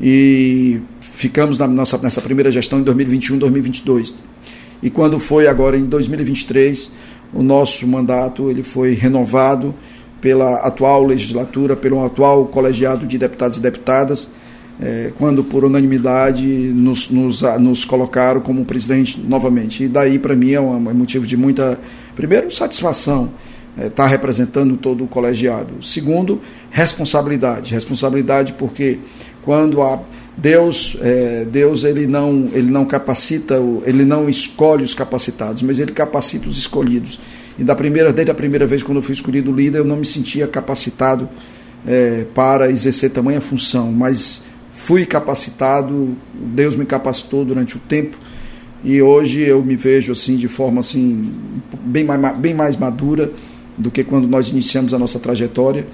e 0.01 0.81
ficamos 0.99 1.57
na 1.57 1.67
nossa, 1.67 1.97
nessa 1.99 2.21
primeira 2.21 2.49
gestão 2.49 2.79
em 2.79 2.83
2021 2.83 3.37
2022. 3.37 4.15
E 4.81 4.89
quando 4.89 5.19
foi 5.19 5.47
agora 5.47 5.77
em 5.77 5.85
2023, 5.85 6.91
o 7.33 7.43
nosso 7.43 7.87
mandato 7.87 8.49
ele 8.49 8.63
foi 8.63 8.93
renovado 8.93 9.75
pela 10.19 10.55
atual 10.65 11.03
legislatura, 11.03 11.75
pelo 11.75 12.03
atual 12.03 12.45
colegiado 12.45 13.05
de 13.05 13.17
deputados 13.17 13.57
e 13.57 13.59
deputadas, 13.59 14.31
é, 14.79 15.11
quando 15.17 15.43
por 15.43 15.63
unanimidade 15.63 16.45
nos, 16.47 17.09
nos, 17.09 17.41
nos, 17.59 17.85
colocaram 17.85 18.41
como 18.41 18.65
presidente 18.65 19.19
novamente. 19.19 19.83
E 19.83 19.87
daí, 19.87 20.17
para 20.17 20.35
mim, 20.35 20.51
é 20.51 20.61
um, 20.61 20.89
é 20.89 20.93
motivo 20.93 21.27
de 21.27 21.37
muita, 21.37 21.79
primeiro, 22.15 22.49
satisfação 22.49 23.31
estar 23.77 23.85
é, 23.85 23.89
tá 23.89 24.07
representando 24.07 24.75
todo 24.77 25.03
o 25.03 25.07
colegiado. 25.07 25.83
Segundo, 25.83 26.41
responsabilidade. 26.69 27.73
Responsabilidade 27.73 28.53
porque 28.53 28.99
quando 29.43 29.81
a 29.81 29.99
Deus, 30.37 30.97
é, 31.01 31.45
Deus 31.45 31.83
ele 31.83 32.07
não, 32.07 32.49
ele 32.53 32.71
não 32.71 32.85
capacita, 32.85 33.55
ele 33.85 34.05
não 34.05 34.29
escolhe 34.29 34.83
os 34.83 34.93
capacitados, 34.93 35.61
mas 35.61 35.79
ele 35.79 35.91
capacita 35.91 36.47
os 36.47 36.57
escolhidos. 36.57 37.19
E 37.57 37.63
da 37.63 37.75
primeira, 37.75 38.13
desde 38.13 38.31
a 38.31 38.35
primeira 38.35 38.65
vez 38.65 38.81
quando 38.81 38.97
eu 38.97 39.01
fui 39.01 39.13
escolhido 39.13 39.51
líder, 39.51 39.79
eu 39.79 39.85
não 39.85 39.97
me 39.97 40.05
sentia 40.05 40.47
capacitado 40.47 41.29
é, 41.85 42.25
para 42.33 42.71
exercer 42.71 43.11
tamanha 43.11 43.41
função, 43.41 43.91
mas 43.91 44.43
fui 44.73 45.05
capacitado, 45.05 46.15
Deus 46.33 46.75
me 46.75 46.85
capacitou 46.85 47.45
durante 47.45 47.77
o 47.77 47.79
tempo 47.79 48.17
e 48.83 49.01
hoje 49.01 49.41
eu 49.41 49.63
me 49.63 49.75
vejo 49.75 50.11
assim 50.11 50.35
de 50.35 50.47
forma 50.47 50.79
assim 50.79 51.31
bem 51.83 52.03
mais, 52.03 52.37
bem 52.37 52.53
mais 52.53 52.75
madura 52.75 53.31
do 53.77 53.91
que 53.91 54.03
quando 54.03 54.27
nós 54.27 54.49
iniciamos 54.49 54.93
a 54.93 54.99
nossa 54.99 55.19
trajetória 55.19 55.85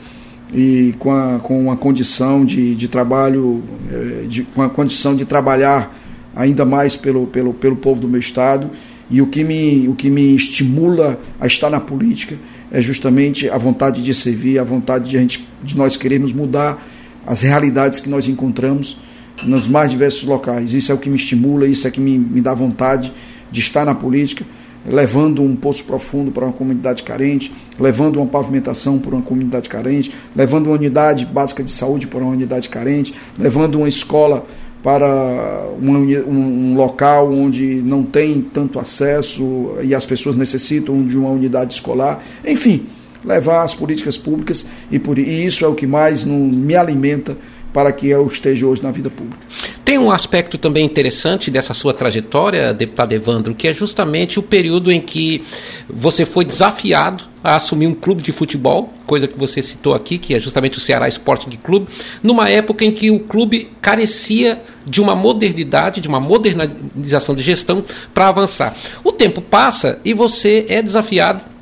e 0.54 0.96
com 1.00 1.12
a, 1.12 1.40
com 1.40 1.62
uma 1.62 1.76
condição 1.76 2.46
de, 2.46 2.76
de 2.76 2.88
trabalho, 2.88 3.64
eh, 3.92 4.26
de, 4.28 4.44
com 4.44 4.62
a 4.62 4.70
condição 4.70 5.16
de 5.16 5.26
trabalhar 5.26 5.94
ainda 6.36 6.64
mais 6.64 6.96
pelo, 6.96 7.28
pelo, 7.28 7.54
pelo 7.54 7.76
povo 7.76 8.00
do 8.00 8.08
meu 8.08 8.20
estado 8.20 8.70
e 9.10 9.22
o 9.22 9.28
que, 9.28 9.44
me, 9.44 9.88
o 9.88 9.96
que 9.96 10.10
me 10.10 10.36
estimula 10.36 11.20
a 11.40 11.48
estar 11.48 11.70
na 11.70 11.80
política 11.80 12.38
é 12.72 12.82
justamente 12.82 13.50
a 13.50 13.58
vontade 13.58 14.04
de 14.04 14.14
servir, 14.14 14.60
a 14.60 14.64
vontade 14.64 15.10
de, 15.10 15.18
a 15.18 15.22
gente, 15.22 15.48
de 15.64 15.78
nós 15.78 15.96
queremos 15.96 16.34
mudar 16.34 16.86
as 17.26 17.42
realidades 17.42 18.00
que 18.00 18.10
nós 18.10 18.28
encontramos 18.28 18.98
nos 19.44 19.68
mais 19.68 19.92
diversos 19.92 20.24
locais. 20.24 20.74
Isso 20.74 20.92
é 20.92 20.96
o 20.96 20.98
que 20.98 21.10
me 21.10 21.16
estimula, 21.16 21.68
isso 21.68 21.88
é 21.88 21.92
que 21.92 22.02
me, 22.02 22.18
me 22.18 22.42
dá 22.42 22.54
vontade 22.54 23.14
de 23.50 23.60
estar 23.62 23.86
na 23.86 23.96
política, 23.96 24.46
levando 24.88 25.42
um 25.42 25.56
poço 25.56 25.84
profundo 25.84 26.32
para 26.32 26.46
uma 26.46 26.54
comunidade 26.54 27.04
carente, 27.04 27.54
levando 27.80 28.18
uma 28.18 28.26
pavimentação 28.26 28.98
para 28.98 29.14
uma 29.14 29.22
comunidade 29.22 29.68
carente, 29.68 30.12
levando 30.36 30.68
uma 30.68 30.76
unidade 30.76 31.26
básica 31.26 31.64
de 31.64 31.72
saúde 31.72 32.08
para 32.08 32.20
uma 32.20 32.32
unidade 32.32 32.70
carente, 32.70 33.14
levando 33.38 33.76
uma 33.76 33.90
escola 33.90 34.46
para 34.82 35.68
um, 35.82 36.76
local 36.76 37.32
onde 37.34 37.82
não 37.82 38.04
tem 38.04 38.42
tanto 38.42 38.80
acesso 38.80 39.76
e 39.84 39.94
as 39.94 40.06
pessoas 40.06 40.38
necessitam 40.38 41.06
de 41.06 41.18
uma 41.18 41.30
unidade 41.30 41.74
escolar. 41.74 42.24
Enfim, 42.46 42.86
levar 43.26 43.64
as 43.64 43.76
políticas 43.76 44.18
públicas 44.18 44.66
e, 44.90 44.98
por, 44.98 45.18
e 45.18 45.46
isso 45.46 45.66
é 45.66 45.68
o 45.68 45.76
que 45.76 45.86
mais 45.86 46.24
me 46.24 46.76
alimenta 46.76 47.38
para 47.74 47.92
que 47.92 48.08
eu 48.08 48.26
esteja 48.26 48.66
hoje 48.66 48.82
na 48.82 48.92
vida 48.92 49.10
pública. 49.10 49.46
Tem 49.84 49.98
um 49.98 50.12
aspecto 50.12 50.58
também 50.58 50.86
interessante 50.86 51.52
dessa 51.52 51.74
sua 51.74 51.94
trajetória, 51.94 52.74
deputado 52.74 53.14
Evandro, 53.14 53.54
que 53.54 53.68
é 53.68 53.74
justamente 53.74 54.40
o 54.40 54.44
período 54.44 54.92
em 54.92 55.00
que 55.00 55.44
você 55.90 56.26
foi 56.26 56.44
desafiado 56.44 57.24
a 57.44 57.56
assumir 57.56 57.88
um 57.88 57.94
clube 57.94 58.22
de 58.22 58.32
futebol, 58.32 58.94
coisa 59.06 59.28
que 59.28 59.38
você 59.38 59.62
citou 59.62 59.94
aqui, 59.94 60.18
que 60.18 60.34
é 60.34 60.40
justamente 60.40 60.78
o 60.78 60.82
Ceará 60.82 61.08
Sporting 61.08 61.52
Clube, 61.64 61.88
numa 62.22 62.50
época 62.50 62.84
em 62.84 62.92
que 62.92 63.10
o 63.12 63.20
clube 63.20 63.70
carecia 63.82 64.62
de 64.86 65.00
uma 65.00 65.16
modernidade, 65.16 66.02
de 66.02 66.08
uma 66.08 66.20
modernização 66.20 67.36
de 67.36 67.44
gestão 67.44 67.84
para 68.14 68.28
avançar. 68.28 68.76
O 69.04 69.12
tempo 69.12 69.42
passa 69.42 70.00
e 70.04 70.14
você 70.14 70.66
é 70.68 70.82
desafiado 70.82 71.57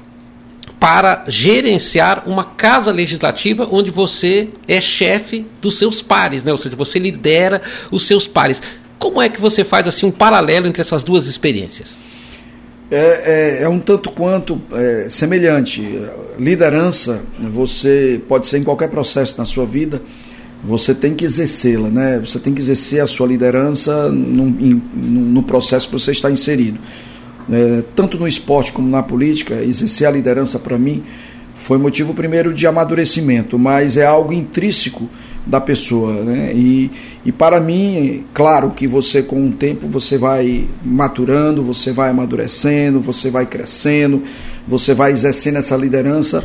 para 0.79 1.23
gerenciar 1.27 2.23
uma 2.27 2.43
casa 2.43 2.91
legislativa 2.91 3.67
onde 3.71 3.89
você 3.89 4.49
é 4.67 4.79
chefe 4.81 5.45
dos 5.61 5.77
seus 5.77 6.01
pares, 6.01 6.43
né? 6.43 6.51
ou 6.51 6.57
seja, 6.57 6.75
você 6.75 6.99
lidera 6.99 7.61
os 7.91 8.03
seus 8.03 8.27
pares. 8.27 8.61
Como 8.99 9.21
é 9.21 9.29
que 9.29 9.39
você 9.39 9.63
faz 9.63 9.87
assim 9.87 10.05
um 10.05 10.11
paralelo 10.11 10.67
entre 10.67 10.81
essas 10.81 11.03
duas 11.03 11.27
experiências? 11.27 11.95
É, 12.91 13.59
é, 13.59 13.63
é 13.63 13.69
um 13.69 13.79
tanto 13.79 14.11
quanto 14.11 14.61
é, 14.71 15.07
semelhante. 15.09 15.81
Liderança, 16.37 17.23
você 17.39 18.21
pode 18.27 18.47
ser 18.47 18.59
em 18.59 18.63
qualquer 18.63 18.89
processo 18.89 19.35
na 19.37 19.45
sua 19.45 19.65
vida, 19.65 20.01
você 20.63 20.93
tem 20.93 21.13
que 21.13 21.25
exercê-la, 21.25 21.89
né? 21.89 22.19
Você 22.19 22.39
tem 22.39 22.53
que 22.53 22.61
exercer 22.61 23.01
a 23.01 23.07
sua 23.07 23.27
liderança 23.27 24.09
no, 24.09 24.45
no 24.45 25.43
processo 25.43 25.87
que 25.87 25.93
você 25.93 26.11
está 26.11 26.29
inserido 26.29 26.79
é, 27.51 27.83
tanto 27.95 28.17
no 28.17 28.27
esporte 28.27 28.71
como 28.71 28.87
na 28.87 29.03
política, 29.03 29.55
exercer 29.55 30.07
a 30.07 30.11
liderança 30.11 30.59
para 30.59 30.77
mim 30.77 31.03
foi 31.55 31.77
motivo 31.77 32.13
primeiro 32.13 32.53
de 32.53 32.67
amadurecimento, 32.67 33.57
mas 33.57 33.95
é 33.95 34.05
algo 34.05 34.33
intrínseco 34.33 35.09
da 35.45 35.61
pessoa, 35.61 36.23
né? 36.23 36.51
E, 36.53 36.91
e 37.25 37.31
para 37.31 37.61
mim, 37.61 38.25
claro 38.33 38.71
que 38.71 38.85
você 38.85 39.23
com 39.23 39.47
o 39.47 39.51
tempo 39.51 39.87
você 39.87 40.17
vai 40.17 40.67
maturando, 40.83 41.63
você 41.63 41.91
vai 41.91 42.09
amadurecendo, 42.09 42.99
você 42.99 43.29
vai 43.29 43.45
crescendo, 43.45 44.21
você 44.67 44.93
vai 44.93 45.11
exercendo 45.11 45.57
essa 45.57 45.77
liderança 45.77 46.43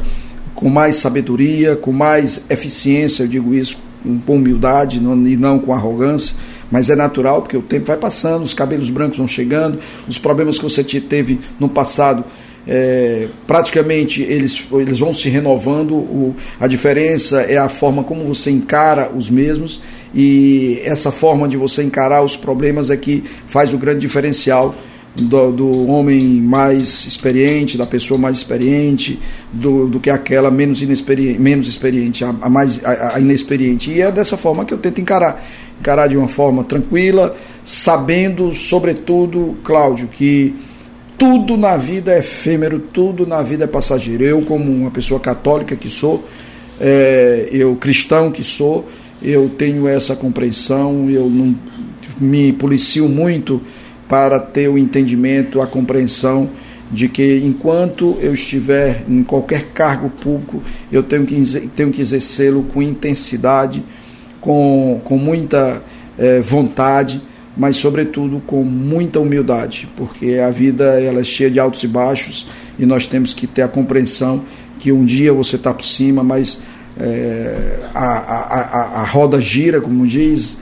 com 0.55 0.71
mais 0.71 0.97
sabedoria, 0.97 1.75
com 1.75 1.93
mais 1.93 2.43
eficiência, 2.49 3.25
eu 3.25 3.29
digo 3.29 3.55
isso 3.55 3.79
com 4.27 4.37
humildade 4.37 4.99
e 4.99 5.37
não 5.37 5.59
com 5.59 5.75
arrogância 5.75 6.37
mas 6.71 6.89
é 6.89 6.97
natural 6.97 7.43
porque 7.43 7.57
o 7.57 7.63
tempo 7.63 7.87
vai 7.87 7.97
passando, 7.97 8.43
os 8.43 8.55
cabelos 8.55 8.91
brancos 8.91 9.19
vão 9.19 9.27
chegando, 9.27 9.79
os 10.09 10.19
problemas 10.19 10.59
que 10.59 10.65
você 10.65 10.83
teve 10.83 11.41
no 11.59 11.69
passado. 11.69 12.25
É, 12.69 13.29
praticamente 13.47 14.23
eles, 14.23 14.69
eles 14.73 14.99
vão 14.99 15.13
se 15.13 15.29
renovando. 15.29 15.95
O, 15.95 16.37
a 16.61 16.67
diferença 16.67 17.41
é 17.41 17.57
a 17.57 17.69
forma 17.69 18.05
como 18.05 18.25
você 18.25 18.51
encara 18.51 19.11
os 19.15 19.31
mesmos, 19.31 19.81
e 20.15 20.81
essa 20.85 21.11
forma 21.11 21.49
de 21.49 21.57
você 21.57 21.83
encarar 21.83 22.23
os 22.23 22.37
problemas 22.37 22.91
é 22.91 22.97
que 22.97 23.25
faz 23.47 23.73
o 23.73 23.79
grande 23.79 24.01
diferencial 24.01 24.75
do, 25.15 25.51
do, 25.51 25.87
homem 25.89 26.41
mais 26.41 27.05
experiente, 27.07 27.77
da 27.77 27.87
pessoa 27.87 28.19
mais 28.19 28.37
experiente, 28.37 29.19
do, 29.53 29.89
do 29.89 29.99
que 29.99 30.09
aquela 30.09 30.51
menos, 30.51 30.83
inexperiente, 30.83 31.41
menos 31.41 31.67
experiente, 31.67 32.25
a, 32.25 32.29
a 32.29 32.49
mais 32.49 32.83
a, 32.85 33.17
a, 33.17 33.21
inexperiente. 33.21 33.91
E 33.91 34.01
é 34.01 34.13
dessa 34.13 34.37
forma 34.37 34.65
que 34.65 34.73
eu 34.73 34.79
tento 34.79 35.01
encarar. 35.01 35.45
Encarar 35.81 36.09
de 36.09 36.17
uma 36.17 36.29
forma 36.29 36.63
tranquila, 36.63 37.35
sabendo, 37.65 38.55
sobretudo, 38.55 39.57
Cláudio, 39.65 40.09
que 40.09 40.55
tudo 41.17 41.57
na 41.57 41.77
vida 41.77 42.13
é 42.13 42.19
efêmero, 42.19 42.79
tudo 42.79 43.27
na 43.27 43.43
vida 43.43 43.65
é 43.65 43.67
passageiro. 43.67 44.25
Eu, 44.25 44.43
como 44.43 44.71
uma 44.71 44.91
pessoa 44.91 45.19
católica 45.19 45.75
que 45.75 45.91
sou, 45.91 46.25
é, 46.81 47.49
eu 47.53 47.77
cristão 47.77 48.31
que 48.31 48.45
sou, 48.45 48.87
eu 49.23 49.51
tenho 49.51 49.87
essa 49.87 50.17
compreensão, 50.17 51.11
eu 51.11 51.29
não 51.29 51.55
me 52.19 52.53
policio 52.53 53.09
muito 53.09 53.61
para 54.09 54.39
ter 54.39 54.69
o 54.69 54.77
entendimento, 54.77 55.61
a 55.61 55.67
compreensão 55.67 56.51
de 56.91 57.09
que 57.09 57.41
enquanto 57.45 58.19
eu 58.21 58.35
estiver 58.35 59.05
em 59.09 59.23
qualquer 59.23 59.67
cargo 59.73 60.11
público, 60.11 60.63
eu 60.91 61.03
tenho 61.03 61.25
que, 61.25 61.69
tenho 61.77 61.91
que 61.91 62.01
exercê-lo 62.01 62.65
com 62.65 62.83
intensidade, 62.83 63.85
com, 64.41 65.01
com 65.05 65.17
muita 65.17 65.83
eh, 66.19 66.41
vontade, 66.41 67.23
mas 67.57 67.77
sobretudo 67.77 68.41
com 68.47 68.63
muita 68.63 69.21
humildade, 69.21 69.89
porque 69.97 70.39
a 70.45 70.51
vida 70.51 70.85
ela 71.01 71.21
é 71.21 71.25
cheia 71.25 71.51
de 71.51 71.61
altos 71.61 71.83
e 71.83 71.89
baixos 71.89 72.47
e 72.79 72.87
nós 72.87 73.07
temos 73.07 73.33
que 73.35 73.47
ter 73.47 73.63
a 73.63 73.69
compreensão 73.69 74.45
que 74.79 74.91
um 74.91 75.05
dia 75.05 75.33
você 75.33 75.57
está 75.57 75.75
por 75.75 75.85
cima, 75.85 76.23
mas 76.23 76.61
eh, 76.99 77.81
a, 77.95 78.05
a, 78.05 78.61
a, 78.61 79.01
a 79.03 79.05
roda 79.05 79.41
gira, 79.41 79.81
como 79.81 80.07
diz, 80.07 80.57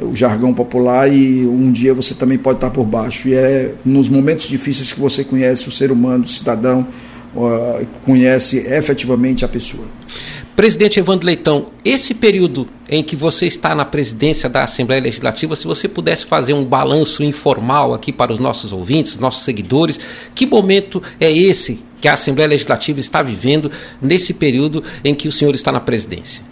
o 0.00 0.16
jargão 0.16 0.52
popular 0.52 1.12
e 1.12 1.46
um 1.46 1.70
dia 1.70 1.92
você 1.94 2.14
também 2.14 2.38
pode 2.38 2.56
estar 2.56 2.70
por 2.70 2.84
baixo. 2.84 3.28
E 3.28 3.34
é 3.34 3.74
nos 3.84 4.08
momentos 4.08 4.46
difíceis 4.48 4.92
que 4.92 5.00
você 5.00 5.22
conhece 5.22 5.68
o 5.68 5.70
ser 5.70 5.92
humano, 5.92 6.24
o 6.24 6.28
cidadão, 6.28 6.88
conhece 8.04 8.58
efetivamente 8.58 9.44
a 9.44 9.48
pessoa. 9.48 9.84
Presidente 10.60 11.00
Evandro 11.00 11.24
Leitão, 11.24 11.68
esse 11.82 12.12
período 12.12 12.68
em 12.86 13.02
que 13.02 13.16
você 13.16 13.46
está 13.46 13.74
na 13.74 13.82
presidência 13.82 14.46
da 14.46 14.62
Assembleia 14.62 15.00
Legislativa, 15.00 15.56
se 15.56 15.66
você 15.66 15.88
pudesse 15.88 16.26
fazer 16.26 16.52
um 16.52 16.66
balanço 16.66 17.24
informal 17.24 17.94
aqui 17.94 18.12
para 18.12 18.30
os 18.30 18.38
nossos 18.38 18.70
ouvintes, 18.70 19.16
nossos 19.16 19.42
seguidores, 19.42 19.98
que 20.34 20.46
momento 20.46 21.02
é 21.18 21.32
esse 21.32 21.82
que 21.98 22.06
a 22.06 22.12
Assembleia 22.12 22.46
Legislativa 22.46 23.00
está 23.00 23.22
vivendo 23.22 23.70
nesse 24.02 24.34
período 24.34 24.84
em 25.02 25.14
que 25.14 25.28
o 25.28 25.32
senhor 25.32 25.54
está 25.54 25.72
na 25.72 25.80
presidência? 25.80 26.42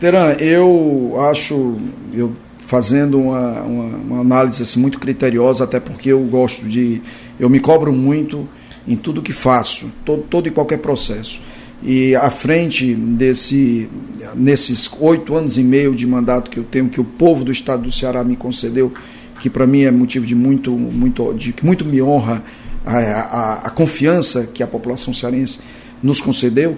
Teran, 0.00 0.32
eu 0.40 1.16
acho, 1.30 1.76
eu 2.14 2.34
fazendo 2.56 3.20
uma, 3.20 3.60
uma, 3.60 3.96
uma, 3.98 4.20
análise 4.22 4.62
assim, 4.62 4.80
muito 4.80 4.98
criteriosa, 4.98 5.64
até 5.64 5.78
porque 5.78 6.08
eu 6.10 6.20
gosto 6.20 6.64
de. 6.66 7.02
Eu 7.38 7.50
me 7.50 7.60
cobro 7.60 7.92
muito 7.92 8.48
em 8.88 8.96
tudo 8.96 9.20
que 9.20 9.34
faço, 9.34 9.92
todo, 10.06 10.22
todo 10.22 10.48
e 10.48 10.50
qualquer 10.50 10.78
processo. 10.78 11.38
E 11.82 12.16
à 12.16 12.30
frente 12.30 12.94
desse, 12.94 13.88
nesses 14.34 14.90
oito 14.98 15.34
anos 15.34 15.58
e 15.58 15.62
meio 15.62 15.94
de 15.94 16.06
mandato 16.06 16.50
que 16.50 16.58
eu 16.58 16.64
tenho, 16.64 16.88
que 16.88 17.00
o 17.00 17.04
povo 17.04 17.44
do 17.44 17.52
estado 17.52 17.82
do 17.82 17.92
Ceará 17.92 18.24
me 18.24 18.36
concedeu, 18.36 18.92
que 19.40 19.50
para 19.50 19.66
mim 19.66 19.82
é 19.82 19.90
motivo 19.90 20.24
de 20.24 20.34
muito, 20.34 20.72
muito, 20.72 21.32
de 21.34 21.52
que 21.52 21.64
muito 21.64 21.84
me 21.84 22.00
honra 22.00 22.42
a, 22.84 22.98
a, 22.98 23.54
a 23.66 23.70
confiança 23.70 24.48
que 24.52 24.62
a 24.62 24.66
população 24.66 25.12
cearense 25.12 25.58
nos 26.02 26.20
concedeu, 26.20 26.76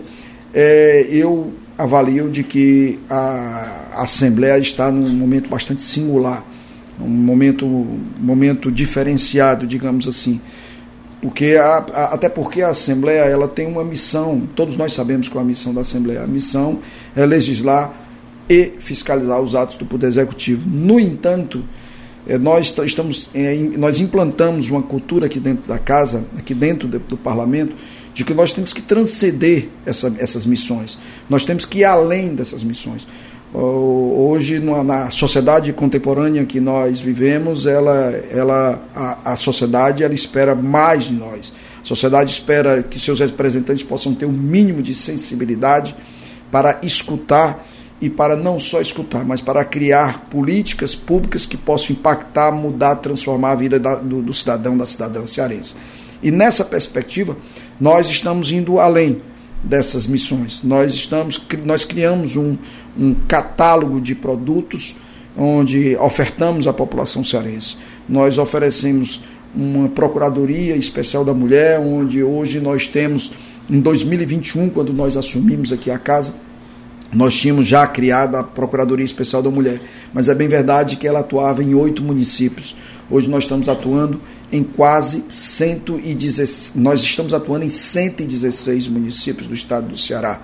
é, 0.53 1.07
eu 1.11 1.53
avalio 1.77 2.29
de 2.29 2.43
que 2.43 2.99
a 3.09 4.03
Assembleia 4.03 4.59
está 4.59 4.91
num 4.91 5.11
momento 5.11 5.49
bastante 5.49 5.83
singular, 5.83 6.45
um 7.01 7.09
momento, 7.09 7.67
momento 8.19 8.73
diferenciado, 8.73 9.67
digamos 9.67 10.09
assim. 10.09 10.41
Porque 11.21 11.57
a, 11.61 11.79
a, 11.79 12.05
até 12.15 12.29
porque 12.29 12.63
a 12.63 12.69
Assembleia 12.69 13.21
ela 13.21 13.49
tem 13.49 13.67
uma 13.67 13.85
missão, 13.85 14.49
todos 14.55 14.77
nós 14.77 14.93
sabemos 14.93 15.29
qual 15.29 15.43
é 15.43 15.45
a 15.45 15.49
missão 15.49 15.75
da 15.75 15.81
Assembleia. 15.81 16.23
A 16.23 16.27
missão 16.27 16.81
é 17.17 17.27
legislar 17.27 17.93
e 18.49 18.73
fiscalizar 18.79 19.41
os 19.41 19.55
atos 19.55 19.77
do 19.77 19.85
Poder 19.85 20.07
Executivo. 20.07 20.69
No 20.69 20.99
entanto, 20.99 21.65
é, 22.27 22.39
nós 22.39 22.75
estamos 22.85 23.31
é, 23.35 23.57
nós 23.77 23.99
implantamos 23.99 24.69
uma 24.69 24.83
cultura 24.83 25.27
aqui 25.27 25.41
dentro 25.41 25.69
da 25.69 25.79
casa, 25.79 26.25
aqui 26.37 26.55
dentro 26.55 26.87
do 26.87 27.17
parlamento, 27.17 27.75
de 28.15 28.25
que 28.25 28.35
nós 28.35 28.53
temos 28.53 28.73
que 28.73 28.83
transcender 28.83 29.69
essa, 29.87 30.13
essas 30.19 30.45
missões, 30.45 30.99
nós 31.29 31.45
temos 31.45 31.65
que 31.65 31.79
ir 31.79 31.85
além 31.85 32.35
dessas 32.35 32.63
missões. 32.63 33.07
Hoje, 33.53 34.61
na 34.61 35.11
sociedade 35.11 35.73
contemporânea 35.73 36.45
que 36.45 36.61
nós 36.61 37.01
vivemos, 37.01 37.67
ela, 37.67 38.11
ela, 38.31 38.83
a, 38.95 39.33
a 39.33 39.37
sociedade 39.37 40.05
ela 40.05 40.13
espera 40.13 40.55
mais 40.55 41.05
de 41.05 41.15
nós. 41.15 41.53
A 41.83 41.85
sociedade 41.85 42.31
espera 42.31 42.83
que 42.83 43.01
seus 43.01 43.21
representantes 43.21 43.83
possam 43.83 44.15
ter 44.15 44.27
o 44.27 44.29
um 44.29 44.33
mínimo 44.33 44.83
de 44.83 44.95
sensibilidade 44.95 45.97
para 46.51 46.79
escutar 46.83 47.67
e 48.01 48.11
para 48.11 48.37
não 48.37 48.61
só 48.61 48.81
escutar, 48.81 49.25
mas 49.25 49.41
para 49.41 49.65
criar 49.65 50.29
políticas 50.29 50.95
públicas 50.95 51.47
que 51.47 51.57
possam 51.57 51.97
impactar, 51.97 52.53
mudar, 52.53 52.97
transformar 52.97 53.53
a 53.53 53.57
vida 53.57 53.81
da, 53.81 53.95
do, 53.97 54.23
do 54.23 54.35
cidadão, 54.35 54.77
da 54.77 54.85
cidadã 54.85 55.25
cearense. 55.25 55.75
E 56.23 56.31
nessa 56.31 56.65
perspectiva, 56.65 57.37
nós 57.81 58.11
estamos 58.11 58.53
indo 58.53 58.79
além 58.79 59.23
dessas 59.63 60.07
missões. 60.07 60.63
Nós 60.63 60.95
estamos, 60.95 61.41
nós 61.65 61.85
criamos 61.85 62.37
um, 62.37 62.57
um 62.97 63.15
catálogo 63.15 64.01
de 64.01 64.15
produtos 64.15 64.95
onde 65.37 65.97
ofertamos 65.97 66.67
à 66.67 66.73
população 66.73 67.23
cearense. 67.23 67.77
Nós 68.09 68.39
oferecemos 68.39 69.21
uma 69.55 69.89
Procuradoria 69.89 70.77
Especial 70.77 71.25
da 71.25 71.33
Mulher, 71.33 71.81
onde 71.81 72.23
hoje 72.23 72.61
nós 72.61 72.87
temos, 72.87 73.31
em 73.71 73.81
2021, 73.81 74.71
quando 74.71 74.93
nós 74.93 75.17
assumimos 75.17 75.73
aqui 75.73 75.91
a 75.91 75.99
casa, 75.99 76.35
nós 77.13 77.35
tínhamos 77.35 77.67
já 77.67 77.87
criado 77.87 78.37
a 78.37 78.45
Procuradoria 78.45 79.05
Especial 79.05 79.43
da 79.43 79.51
Mulher, 79.51 79.81
mas 80.13 80.29
é 80.29 80.35
bem 80.35 80.47
verdade 80.47 80.97
que 80.97 81.07
ela 81.07 81.21
atuava 81.21 81.63
em 81.63 81.75
oito 81.75 82.03
municípios. 82.03 82.75
Hoje 83.11 83.31
nós 83.31 83.45
estamos 83.45 83.69
atuando 83.69 84.21
em 84.53 84.63
quase 84.63 85.25
116, 85.31 86.73
nós 86.75 87.03
estamos 87.03 87.33
atuando 87.33 87.65
em 87.65 87.71
116 87.71 88.89
municípios 88.89 89.47
do 89.47 89.55
estado 89.55 89.89
do 89.89 89.97
Ceará. 89.97 90.41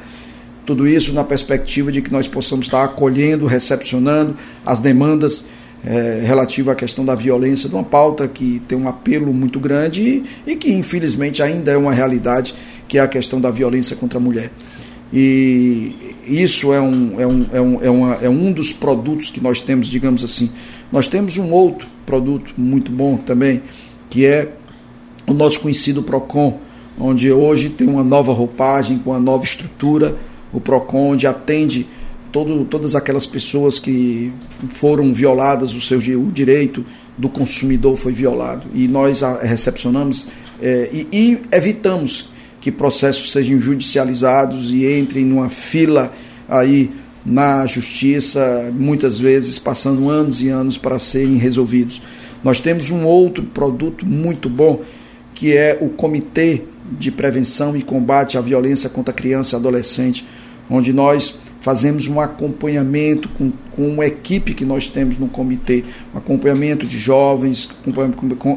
Tudo 0.65 0.89
isso 0.89 1.13
na 1.13 1.23
perspectiva 1.23 1.93
de 1.93 2.01
que 2.01 2.11
nós 2.11 2.27
possamos 2.27 2.65
estar 2.65 2.83
acolhendo, 2.83 3.45
recepcionando 3.45 4.35
as 4.65 4.81
demandas 4.81 5.45
é, 5.85 6.23
relativa 6.25 6.73
à 6.73 6.75
questão 6.75 7.05
da 7.05 7.15
violência, 7.15 7.69
de 7.69 7.75
uma 7.75 7.85
pauta 7.85 8.27
que 8.27 8.63
tem 8.67 8.79
um 8.79 8.89
apelo 8.89 9.35
muito 9.35 9.61
grande 9.61 10.01
e, 10.01 10.25
e, 10.53 10.57
que 10.57 10.73
infelizmente 10.73 11.43
ainda 11.43 11.73
é 11.73 11.77
uma 11.77 11.93
realidade, 11.93 12.55
que 12.89 12.97
é 12.97 13.03
a 13.03 13.09
questão 13.09 13.39
da 13.39 13.51
violência 13.51 13.95
contra 13.95 14.19
a 14.19 14.23
mulher. 14.23 14.51
E 15.13 16.15
isso 16.27 16.73
é 16.73 16.81
um, 16.81 17.21
é 17.21 17.27
um, 17.27 17.47
é 17.53 17.61
um, 17.61 17.83
é 17.83 17.91
uma, 17.91 18.15
é 18.17 18.29
um 18.29 18.53
dos 18.53 18.73
produtos 18.73 19.31
que 19.31 19.41
nós 19.41 19.61
temos, 19.61 19.87
digamos 19.87 20.25
assim. 20.25 20.51
Nós 20.91 21.07
temos 21.07 21.37
um 21.37 21.51
outro 21.51 21.87
produto 22.07 22.55
muito 22.57 22.91
bom 22.91 23.17
também, 23.17 23.63
que 24.11 24.25
é 24.25 24.53
o 25.27 25.33
nosso 25.33 25.61
conhecido 25.61 26.03
PROCON, 26.03 26.59
onde 26.99 27.31
hoje 27.31 27.69
tem 27.69 27.89
uma 27.89 28.05
nova 28.05 28.33
roupagem, 28.33 28.99
com 28.99 29.11
uma 29.11 29.21
nova 29.21 29.45
estrutura, 29.45 30.17
o 30.53 30.61
PROCON, 30.61 31.11
onde 31.11 31.27
atende 31.27 31.87
todo, 32.35 32.65
todas 32.65 32.95
aquelas 32.95 33.27
pessoas 33.27 33.79
que 33.79 34.33
foram 34.71 35.13
violadas, 35.13 35.73
o 35.75 35.81
seu 35.81 35.99
o 35.99 36.33
direito 36.33 36.85
do 37.17 37.29
consumidor 37.29 37.97
foi 37.97 38.13
violado. 38.13 38.67
E 38.75 38.89
nós 38.89 39.21
recepcionamos 39.43 40.29
é, 40.61 40.91
e, 40.93 41.09
e 41.13 41.43
evitamos 41.53 42.29
que 42.65 42.73
processos 42.73 43.31
sejam 43.31 43.61
judicializados 43.61 44.73
e 44.73 44.87
entrem 44.99 45.23
numa 45.23 45.51
fila 45.51 46.11
aí 46.49 46.91
na 47.23 47.67
justiça, 47.67 48.73
muitas 48.75 49.19
vezes 49.19 49.59
passando 49.59 50.09
anos 50.09 50.41
e 50.41 50.49
anos 50.49 50.79
para 50.79 50.99
serem 50.99 51.37
resolvidos. 51.37 52.01
Nós 52.43 52.63
temos 52.63 52.89
um 52.89 53.05
outro 53.05 53.45
produto 53.45 54.07
muito 54.07 54.49
bom, 54.49 54.81
que 55.35 55.55
é 55.55 55.77
o 55.79 55.91
Comitê 55.91 56.63
de 56.99 57.11
Prevenção 57.11 57.77
e 57.77 57.83
Combate 57.83 58.39
à 58.39 58.41
Violência 58.41 58.89
contra 58.89 59.13
Criança 59.13 59.55
e 59.55 59.59
Adolescente, 59.59 60.27
onde 60.71 60.91
nós 60.91 61.35
fazemos 61.61 62.07
um 62.07 62.19
acompanhamento 62.19 63.29
com, 63.29 63.53
com 63.73 63.89
uma 63.89 64.07
equipe 64.07 64.55
que 64.55 64.65
nós 64.65 64.89
temos 64.89 65.19
no 65.19 65.29
comitê, 65.29 65.85
um 66.15 66.19
acompanhamento 66.19 66.87
de 66.87 66.99
jovens, 66.99 67.69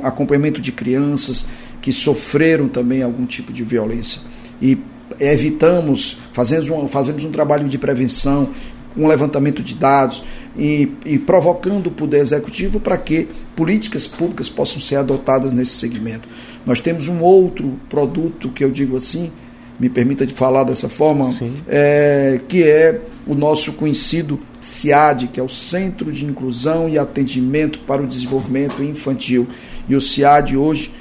acompanhamento 0.03 0.61
de 0.61 0.71
crianças 0.71 1.45
que 1.81 1.91
sofreram 1.91 2.67
também 2.67 3.03
algum 3.03 3.25
tipo 3.25 3.51
de 3.51 3.63
violência. 3.63 4.21
E 4.61 4.77
evitamos, 5.19 6.17
fazemos 6.33 6.69
um, 6.69 6.87
fazemos 6.87 7.23
um 7.23 7.31
trabalho 7.31 7.67
de 7.67 7.77
prevenção, 7.77 8.49
um 8.97 9.07
levantamento 9.07 9.61
de 9.61 9.75
dados 9.75 10.23
e, 10.57 10.91
e 11.05 11.19
provocando 11.19 11.87
o 11.87 11.91
poder 11.91 12.19
executivo 12.19 12.79
para 12.79 12.97
que 12.97 13.27
políticas 13.55 14.07
públicas 14.07 14.49
possam 14.49 14.79
ser 14.79 14.95
adotadas 14.95 15.53
nesse 15.53 15.73
segmento. 15.73 16.27
Nós 16.65 16.81
temos 16.81 17.07
um 17.07 17.21
outro 17.21 17.79
produto 17.87 18.49
que 18.49 18.63
eu 18.63 18.71
digo 18.71 18.97
assim, 18.97 19.31
me 19.79 19.89
permita 19.89 20.25
de 20.25 20.33
falar 20.33 20.63
dessa 20.63 20.89
forma, 20.89 21.29
é, 21.67 22.41
que 22.47 22.63
é 22.63 22.99
o 23.27 23.35
nosso 23.35 23.73
conhecido 23.73 24.39
CIAD, 24.59 25.27
que 25.27 25.39
é 25.39 25.43
o 25.43 25.49
Centro 25.49 26.11
de 26.11 26.25
Inclusão 26.25 26.89
e 26.89 26.97
Atendimento 26.97 27.79
para 27.81 28.01
o 28.01 28.07
Desenvolvimento 28.07 28.81
Infantil. 28.81 29.47
E 29.87 29.95
o 29.95 30.01
CIAD 30.01 30.57
hoje, 30.57 30.91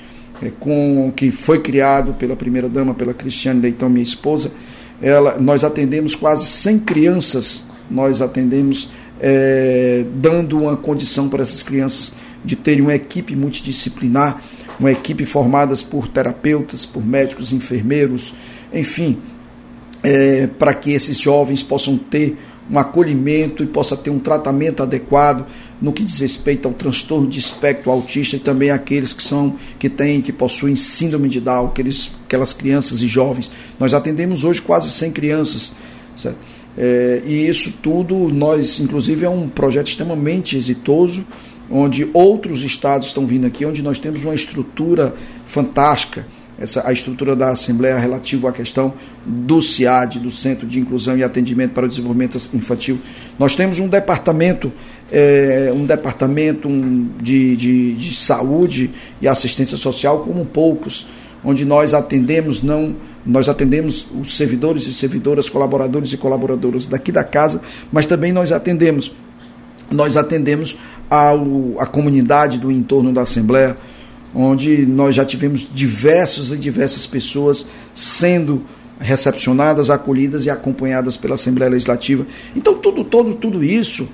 é, 0.43 0.51
com, 0.51 1.13
que 1.15 1.31
foi 1.31 1.61
criado 1.61 2.15
pela 2.15 2.37
primeira 2.37 2.69
dama, 2.69 2.95
pela 2.95 3.15
Cristiane 3.15 3.61
Leitão, 3.61 3.89
minha 3.89 4.03
esposa, 4.03 4.51
ela, 5.01 5.39
nós 5.39 5.65
atendemos 5.65 6.15
quase 6.15 6.47
100 6.47 6.79
crianças, 6.81 7.65
nós 7.91 8.21
atendemos 8.23 8.91
é, 9.21 10.05
dando 10.15 10.59
uma 10.59 10.77
condição 10.77 11.29
para 11.29 11.43
essas 11.43 11.63
crianças 11.63 12.15
de 12.45 12.57
terem 12.57 12.83
uma 12.83 12.95
equipe 12.95 13.35
multidisciplinar, 13.35 14.41
uma 14.79 14.93
equipe 14.93 15.25
formada 15.25 15.75
por 15.91 16.09
terapeutas, 16.09 16.85
por 16.87 17.05
médicos, 17.05 17.53
enfermeiros, 17.53 18.35
enfim, 18.73 19.19
é, 20.03 20.47
para 20.47 20.75
que 20.75 20.93
esses 20.93 21.19
jovens 21.19 21.63
possam 21.63 21.97
ter 21.97 22.37
um 22.71 22.79
acolhimento 22.79 23.63
e 23.63 23.67
possa 23.67 23.97
ter 23.97 24.11
um 24.11 24.19
tratamento 24.19 24.83
adequado 24.83 25.47
no 25.81 25.93
que 25.93 26.05
diz 26.05 26.19
respeito 26.19 26.67
ao 26.67 26.75
transtorno 26.75 27.29
de 27.29 27.39
espectro 27.39 27.91
autista 27.91 28.37
e 28.37 28.39
também 28.39 28.71
aqueles 28.71 29.13
que 29.13 29.23
são 29.23 29.57
que 29.79 29.89
têm 29.89 30.21
que 30.21 30.33
possuem 30.33 30.75
síndrome 30.75 31.29
de 31.29 31.41
Down, 31.41 31.67
aqueles, 31.67 32.11
aquelas 32.25 32.53
crianças 32.53 33.03
e 33.03 33.07
jovens. 33.07 33.51
Nós 33.79 33.95
atendemos 33.95 34.43
hoje 34.43 34.61
quase 34.61 34.91
100 34.91 35.13
crianças, 35.13 35.73
certo? 36.17 36.39
É, 36.79 37.23
e 37.25 37.49
isso 37.49 37.73
tudo 37.83 38.29
nós, 38.29 38.79
inclusive, 38.81 39.25
é 39.25 39.31
um 39.31 39.49
projeto 39.49 39.87
extremamente 39.87 40.57
exitoso, 40.57 41.25
onde 41.71 42.09
outros 42.13 42.63
estados 42.63 43.09
estão 43.09 43.27
vindo 43.27 43.47
aqui, 43.47 43.65
onde 43.65 43.83
nós 43.83 43.99
temos 43.99 44.23
uma 44.23 44.35
estrutura 44.35 45.15
fantástica 45.47 46.27
essa, 46.59 46.89
a 46.89 46.93
estrutura 46.93 47.37
da 47.37 47.51
Assembleia 47.51 47.99
relativa 47.99 48.49
à 48.49 48.53
questão 48.53 48.95
do 49.25 49.61
CIAD, 49.61 50.19
do 50.19 50.31
Centro 50.31 50.67
de 50.67 50.79
Inclusão 50.81 51.17
e 51.17 51.23
Atendimento 51.23 51.73
para 51.73 51.85
o 51.85 51.89
Desenvolvimento 51.89 52.37
Infantil. 52.55 52.99
Nós 53.39 53.55
temos 53.55 53.79
um 53.79 53.89
departamento, 53.89 54.73
é, 55.11 55.71
um 55.75 55.85
departamento 55.85 56.69
de, 57.21 57.57
de, 57.57 57.95
de 57.95 58.15
saúde 58.15 58.91
e 59.21 59.29
assistência 59.29 59.77
social 59.77 60.21
como 60.21 60.45
poucos, 60.47 61.07
onde 61.45 61.65
nós 61.65 61.95
atendemos 61.95 62.63
não 62.63 62.97
nós 63.25 63.49
atendemos 63.49 64.07
os 64.21 64.37
servidores 64.37 64.87
e 64.87 64.93
servidoras, 64.93 65.51
colaboradores 65.51 66.13
e 66.13 66.17
colaboradoras 66.17 66.87
daqui 66.87 67.11
da 67.11 67.25
casa, 67.25 67.61
mas 67.93 68.07
também 68.07 68.33
nós 68.33 68.53
atendemos 68.53 69.13
nós 69.91 70.17
atendemos 70.17 70.77
ao, 71.09 71.81
a 71.81 71.87
comunidade 71.87 72.59
do 72.59 72.71
entorno 72.71 73.13
da 73.13 73.23
Assembleia, 73.23 73.77
onde 74.37 74.85
nós 74.85 75.15
já 75.15 75.25
tivemos 75.25 75.67
diversas 75.73 76.53
e 76.53 76.59
diversas 76.59 77.07
pessoas 77.07 77.67
sendo 77.95 78.63
recepcionadas, 79.01 79.89
acolhidas 79.91 80.45
e 80.45 80.51
acompanhadas 80.51 81.17
pela 81.17 81.35
Assembleia 81.35 81.71
Legislativa. 81.71 82.27
Então, 82.55 82.79
tudo, 82.79 83.03
todo, 83.05 83.35
tudo 83.35 83.65
isso 83.65 84.09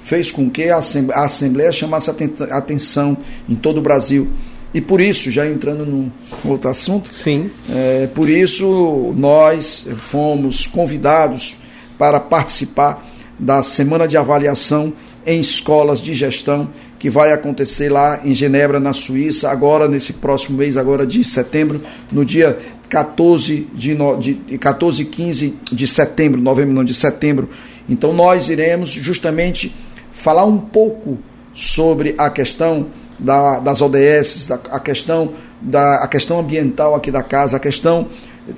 fez 0.00 0.30
com 0.30 0.48
que 0.48 0.68
a 0.68 0.78
Assembleia 1.24 1.72
chamasse 1.72 2.10
a 2.10 2.56
atenção 2.56 3.16
em 3.48 3.54
todo 3.54 3.78
o 3.78 3.82
Brasil. 3.82 4.28
E 4.72 4.80
por 4.80 5.00
isso, 5.00 5.30
já 5.30 5.48
entrando 5.48 5.86
num 5.86 6.10
outro 6.44 6.68
assunto, 6.68 7.12
Sim. 7.12 7.50
É, 7.68 8.08
por 8.08 8.28
isso 8.28 9.12
nós 9.16 9.86
fomos 9.96 10.66
convidados 10.66 11.56
para 11.96 12.18
participar 12.18 13.06
da 13.38 13.62
Semana 13.62 14.06
de 14.06 14.16
Avaliação 14.16 14.92
em 15.24 15.40
Escolas 15.40 16.00
de 16.00 16.12
Gestão 16.12 16.70
que 17.04 17.10
vai 17.10 17.32
acontecer 17.32 17.92
lá 17.92 18.20
em 18.24 18.32
Genebra, 18.32 18.80
na 18.80 18.94
Suíça, 18.94 19.50
agora 19.50 19.86
nesse 19.86 20.14
próximo 20.14 20.56
mês, 20.56 20.74
agora 20.74 21.06
de 21.06 21.22
setembro, 21.22 21.82
no 22.10 22.24
dia 22.24 22.56
14 22.88 23.68
de, 23.74 23.92
no, 23.92 24.16
de 24.16 24.36
14 24.58 25.02
e 25.02 25.04
15 25.04 25.58
de 25.70 25.86
setembro, 25.86 26.40
novembro 26.40 26.72
não, 26.72 26.82
de 26.82 26.94
setembro. 26.94 27.50
Então 27.86 28.14
nós 28.14 28.48
iremos 28.48 28.88
justamente 28.88 29.76
falar 30.10 30.46
um 30.46 30.56
pouco 30.56 31.18
sobre 31.52 32.14
a 32.16 32.30
questão 32.30 32.86
da, 33.18 33.60
das 33.60 33.82
ODS, 33.82 34.46
da, 34.46 34.54
a, 34.70 34.80
questão 34.80 35.34
da, 35.60 35.96
a 35.96 36.08
questão 36.08 36.38
ambiental 36.38 36.94
aqui 36.94 37.10
da 37.10 37.22
casa, 37.22 37.58
a 37.58 37.60
questão 37.60 38.08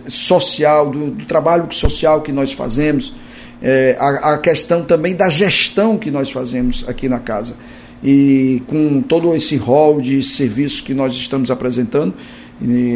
social, 0.08 0.88
do, 0.88 1.10
do 1.10 1.24
trabalho 1.24 1.66
social 1.72 2.20
que 2.20 2.30
nós 2.30 2.52
fazemos, 2.52 3.12
é, 3.60 3.96
a, 3.98 4.34
a 4.34 4.38
questão 4.38 4.84
também 4.84 5.16
da 5.16 5.28
gestão 5.28 5.98
que 5.98 6.12
nós 6.12 6.30
fazemos 6.30 6.84
aqui 6.86 7.08
na 7.08 7.18
casa 7.18 7.56
e 8.02 8.62
com 8.66 9.02
todo 9.02 9.34
esse 9.34 9.56
rol 9.56 10.00
de 10.00 10.22
serviços 10.22 10.80
que 10.80 10.94
nós 10.94 11.14
estamos 11.14 11.50
apresentando, 11.50 12.14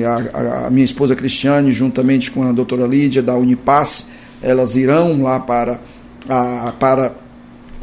a, 0.06 0.66
a, 0.66 0.70
minha 0.70 0.84
esposa 0.84 1.14
Cristiane, 1.14 1.72
juntamente 1.72 2.30
com 2.30 2.42
a 2.42 2.52
doutora 2.52 2.86
Lídia 2.86 3.22
da 3.22 3.36
Unipass, 3.36 4.08
elas 4.42 4.74
irão 4.74 5.22
lá 5.22 5.38
para, 5.38 5.80
a, 6.28 6.72
para 6.78 7.12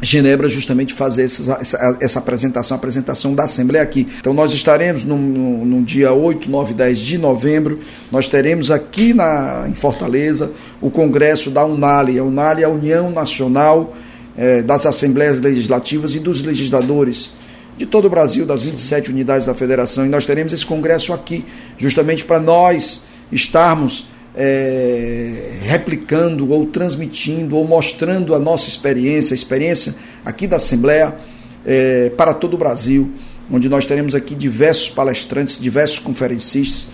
Genebra 0.00 0.48
justamente 0.48 0.94
fazer 0.94 1.24
essa, 1.24 1.58
essa, 1.60 1.98
essa, 2.00 2.18
apresentação, 2.20 2.76
a 2.76 2.78
apresentação 2.78 3.34
da 3.34 3.44
Assembleia 3.44 3.82
aqui. 3.82 4.06
Então 4.20 4.32
nós 4.32 4.52
estaremos 4.52 5.04
no, 5.04 5.16
no, 5.16 5.64
no, 5.64 5.82
dia 5.82 6.12
8, 6.12 6.48
9 6.48 6.72
10 6.74 6.98
de 7.00 7.18
novembro, 7.18 7.80
nós 8.10 8.28
teremos 8.28 8.70
aqui 8.70 9.12
na, 9.12 9.66
em 9.68 9.74
Fortaleza 9.74 10.52
o 10.80 10.90
congresso 10.90 11.50
da 11.50 11.64
UNALI, 11.64 12.18
a 12.18 12.24
UNALI 12.24 12.62
é 12.62 12.66
a 12.66 12.70
União 12.70 13.10
Nacional 13.10 13.92
é, 14.38 14.62
das 14.62 14.86
Assembleias 14.86 15.40
Legislativas 15.40 16.14
e 16.14 16.20
dos 16.20 16.40
legisladores 16.42 17.32
de 17.76 17.84
todo 17.84 18.04
o 18.04 18.10
Brasil, 18.10 18.46
das 18.46 18.62
27 18.62 19.10
unidades 19.10 19.46
da 19.46 19.54
federação. 19.54 20.06
E 20.06 20.08
nós 20.08 20.24
teremos 20.26 20.52
esse 20.52 20.64
congresso 20.64 21.12
aqui, 21.12 21.44
justamente 21.76 22.24
para 22.24 22.38
nós 22.38 23.02
estarmos 23.32 24.06
é, 24.36 25.58
replicando 25.62 26.50
ou 26.52 26.66
transmitindo 26.66 27.56
ou 27.56 27.66
mostrando 27.66 28.32
a 28.32 28.38
nossa 28.38 28.68
experiência, 28.68 29.34
a 29.34 29.36
experiência 29.36 29.96
aqui 30.24 30.46
da 30.46 30.56
Assembleia 30.56 31.16
é, 31.66 32.10
para 32.10 32.32
todo 32.32 32.54
o 32.54 32.58
Brasil, 32.58 33.10
onde 33.50 33.68
nós 33.68 33.86
teremos 33.86 34.14
aqui 34.14 34.36
diversos 34.36 34.88
palestrantes, 34.88 35.60
diversos 35.60 35.98
conferencistas 35.98 36.88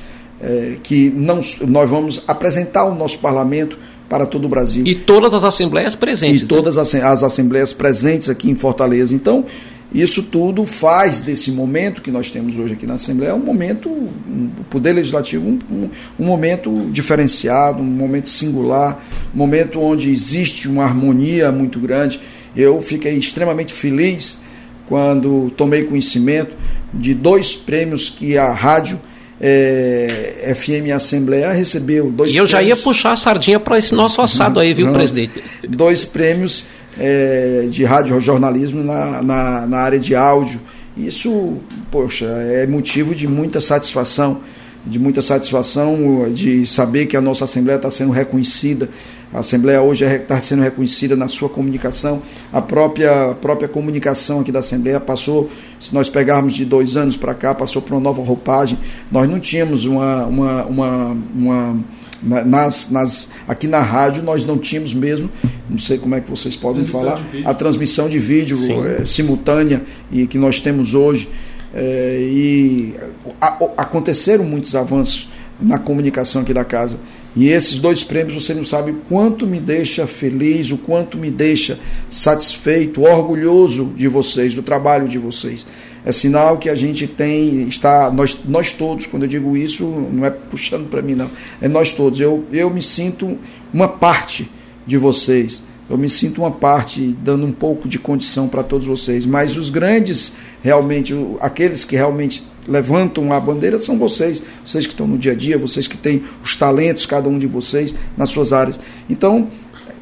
que 0.82 1.10
não, 1.10 1.40
nós 1.66 1.88
vamos 1.88 2.22
apresentar 2.28 2.84
o 2.84 2.94
nosso 2.94 3.18
parlamento 3.18 3.78
para 4.14 4.26
todo 4.26 4.44
o 4.44 4.48
Brasil. 4.48 4.86
E 4.86 4.94
todas 4.94 5.34
as 5.34 5.42
assembleias 5.42 5.96
presentes. 5.96 6.42
E 6.42 6.46
todas 6.46 6.76
né? 6.76 6.82
as, 6.82 6.94
as 6.94 7.22
assembleias 7.24 7.72
presentes 7.72 8.28
aqui 8.28 8.48
em 8.48 8.54
Fortaleza. 8.54 9.12
Então, 9.12 9.44
isso 9.92 10.22
tudo 10.22 10.64
faz 10.64 11.18
desse 11.18 11.50
momento 11.50 12.00
que 12.00 12.12
nós 12.12 12.30
temos 12.30 12.56
hoje 12.56 12.74
aqui 12.74 12.86
na 12.86 12.94
Assembleia 12.94 13.34
um 13.34 13.40
momento, 13.40 13.88
um, 13.88 14.50
o 14.56 14.64
Poder 14.70 14.92
Legislativo, 14.92 15.44
um, 15.48 15.58
um, 15.68 15.90
um, 16.20 16.24
momento 16.24 16.88
diferenciado, 16.92 17.82
um 17.82 17.86
momento 17.86 18.28
singular, 18.28 19.04
um 19.34 19.38
momento 19.38 19.80
onde 19.80 20.08
existe 20.08 20.68
uma 20.68 20.84
harmonia 20.84 21.50
muito 21.50 21.80
grande. 21.80 22.20
Eu 22.54 22.80
fiquei 22.80 23.14
extremamente 23.14 23.72
feliz 23.72 24.38
quando 24.86 25.50
tomei 25.56 25.82
conhecimento 25.82 26.56
de 26.92 27.14
dois 27.14 27.56
prêmios 27.56 28.08
que 28.10 28.38
a 28.38 28.52
rádio 28.52 29.00
é, 29.40 30.54
FM 30.54 30.92
Assembleia 30.94 31.52
recebeu. 31.52 32.10
Dois 32.10 32.32
e 32.32 32.36
eu 32.36 32.44
prêmios, 32.44 32.50
já 32.50 32.62
ia 32.62 32.76
puxar 32.76 33.12
a 33.12 33.16
sardinha 33.16 33.58
para 33.58 33.78
esse 33.78 33.94
nosso 33.94 34.20
assado 34.20 34.60
aí, 34.60 34.72
viu, 34.72 34.92
presidente? 34.92 35.42
Dois 35.68 36.04
prêmios 36.04 36.64
é, 36.98 37.66
de 37.68 37.84
radiojornalismo 37.84 38.82
na, 38.82 39.22
na, 39.22 39.66
na 39.66 39.78
área 39.78 39.98
de 39.98 40.14
áudio. 40.14 40.60
Isso, 40.96 41.58
poxa, 41.90 42.26
é 42.26 42.66
motivo 42.66 43.14
de 43.14 43.26
muita 43.26 43.60
satisfação, 43.60 44.40
de 44.86 44.98
muita 44.98 45.22
satisfação 45.22 46.30
de 46.32 46.66
saber 46.66 47.06
que 47.06 47.16
a 47.16 47.20
nossa 47.20 47.44
Assembleia 47.44 47.76
está 47.76 47.90
sendo 47.90 48.12
reconhecida. 48.12 48.88
A 49.32 49.40
Assembleia 49.40 49.82
hoje 49.82 50.04
está 50.04 50.36
é, 50.36 50.40
sendo 50.40 50.62
reconhecida 50.62 51.16
na 51.16 51.26
sua 51.26 51.48
comunicação. 51.48 52.22
A 52.52 52.62
própria, 52.62 53.30
a 53.30 53.34
própria 53.34 53.66
comunicação 53.66 54.40
aqui 54.40 54.52
da 54.52 54.60
Assembleia 54.60 55.00
passou, 55.00 55.50
se 55.80 55.92
nós 55.92 56.08
pegarmos 56.08 56.54
de 56.54 56.64
dois 56.64 56.96
anos 56.96 57.16
para 57.16 57.34
cá, 57.34 57.52
passou 57.54 57.82
por 57.82 57.94
uma 57.94 58.00
nova 58.00 58.22
roupagem. 58.22 58.78
Nós 59.10 59.28
não 59.28 59.40
tínhamos 59.40 59.86
uma, 59.86 60.26
uma, 60.26 60.64
uma, 60.66 61.16
uma 61.34 61.84
nas, 62.22 62.90
nas, 62.90 63.28
aqui 63.46 63.66
na 63.66 63.80
rádio 63.80 64.22
nós 64.22 64.44
não 64.44 64.56
tínhamos 64.56 64.94
mesmo, 64.94 65.28
não 65.68 65.78
sei 65.78 65.98
como 65.98 66.14
é 66.14 66.20
que 66.20 66.30
vocês 66.30 66.56
podem 66.56 66.84
falar, 66.84 67.20
a 67.44 67.52
transmissão 67.52 68.08
de 68.08 68.18
vídeo 68.18 68.56
é, 68.86 69.04
simultânea 69.04 69.82
e 70.10 70.26
que 70.26 70.38
nós 70.38 70.60
temos 70.60 70.94
hoje. 70.94 71.28
É, 71.74 72.18
e 72.20 72.94
a, 73.40 73.58
aconteceram 73.76 74.44
muitos 74.44 74.76
avanços 74.76 75.28
na 75.60 75.78
comunicação 75.78 76.42
aqui 76.42 76.54
da 76.54 76.64
casa. 76.64 76.98
E 77.36 77.48
esses 77.48 77.80
dois 77.80 78.04
prêmios, 78.04 78.44
você 78.44 78.54
não 78.54 78.62
sabe 78.62 78.92
o 78.92 78.94
quanto 79.08 79.46
me 79.46 79.58
deixa 79.58 80.06
feliz, 80.06 80.70
o 80.70 80.78
quanto 80.78 81.18
me 81.18 81.30
deixa 81.30 81.78
satisfeito, 82.08 83.02
orgulhoso 83.02 83.92
de 83.96 84.06
vocês, 84.06 84.54
do 84.54 84.62
trabalho 84.62 85.08
de 85.08 85.18
vocês 85.18 85.66
é 86.04 86.12
sinal 86.12 86.58
que 86.58 86.68
a 86.68 86.74
gente 86.74 87.06
tem, 87.06 87.66
está, 87.66 88.10
nós, 88.10 88.38
nós 88.44 88.72
todos, 88.72 89.06
quando 89.06 89.22
eu 89.22 89.28
digo 89.28 89.56
isso, 89.56 89.86
não 89.86 90.24
é 90.24 90.30
puxando 90.30 90.88
para 90.88 91.00
mim, 91.00 91.14
não, 91.14 91.30
é 91.62 91.66
nós 91.66 91.94
todos. 91.94 92.20
Eu, 92.20 92.44
eu 92.52 92.68
me 92.68 92.82
sinto 92.82 93.38
uma 93.72 93.88
parte 93.88 94.50
de 94.86 94.98
vocês, 94.98 95.62
eu 95.88 95.98
me 95.98 96.08
sinto 96.08 96.40
uma 96.40 96.50
parte, 96.50 97.14
dando 97.22 97.44
um 97.44 97.52
pouco 97.52 97.88
de 97.88 97.98
condição 97.98 98.48
para 98.48 98.62
todos 98.62 98.86
vocês, 98.86 99.26
mas 99.26 99.56
os 99.56 99.68
grandes, 99.68 100.32
realmente, 100.62 101.14
aqueles 101.40 101.84
que 101.84 101.94
realmente 101.94 102.42
levantam 102.66 103.32
a 103.32 103.38
bandeira 103.38 103.78
são 103.78 103.98
vocês, 103.98 104.42
vocês 104.64 104.86
que 104.86 104.92
estão 104.92 105.06
no 105.06 105.18
dia 105.18 105.32
a 105.32 105.34
dia, 105.34 105.58
vocês 105.58 105.86
que 105.86 105.96
têm 105.96 106.22
os 106.42 106.56
talentos, 106.56 107.04
cada 107.04 107.28
um 107.28 107.38
de 107.38 107.46
vocês, 107.46 107.94
nas 108.16 108.30
suas 108.30 108.52
áreas. 108.52 108.80
Então, 109.10 109.48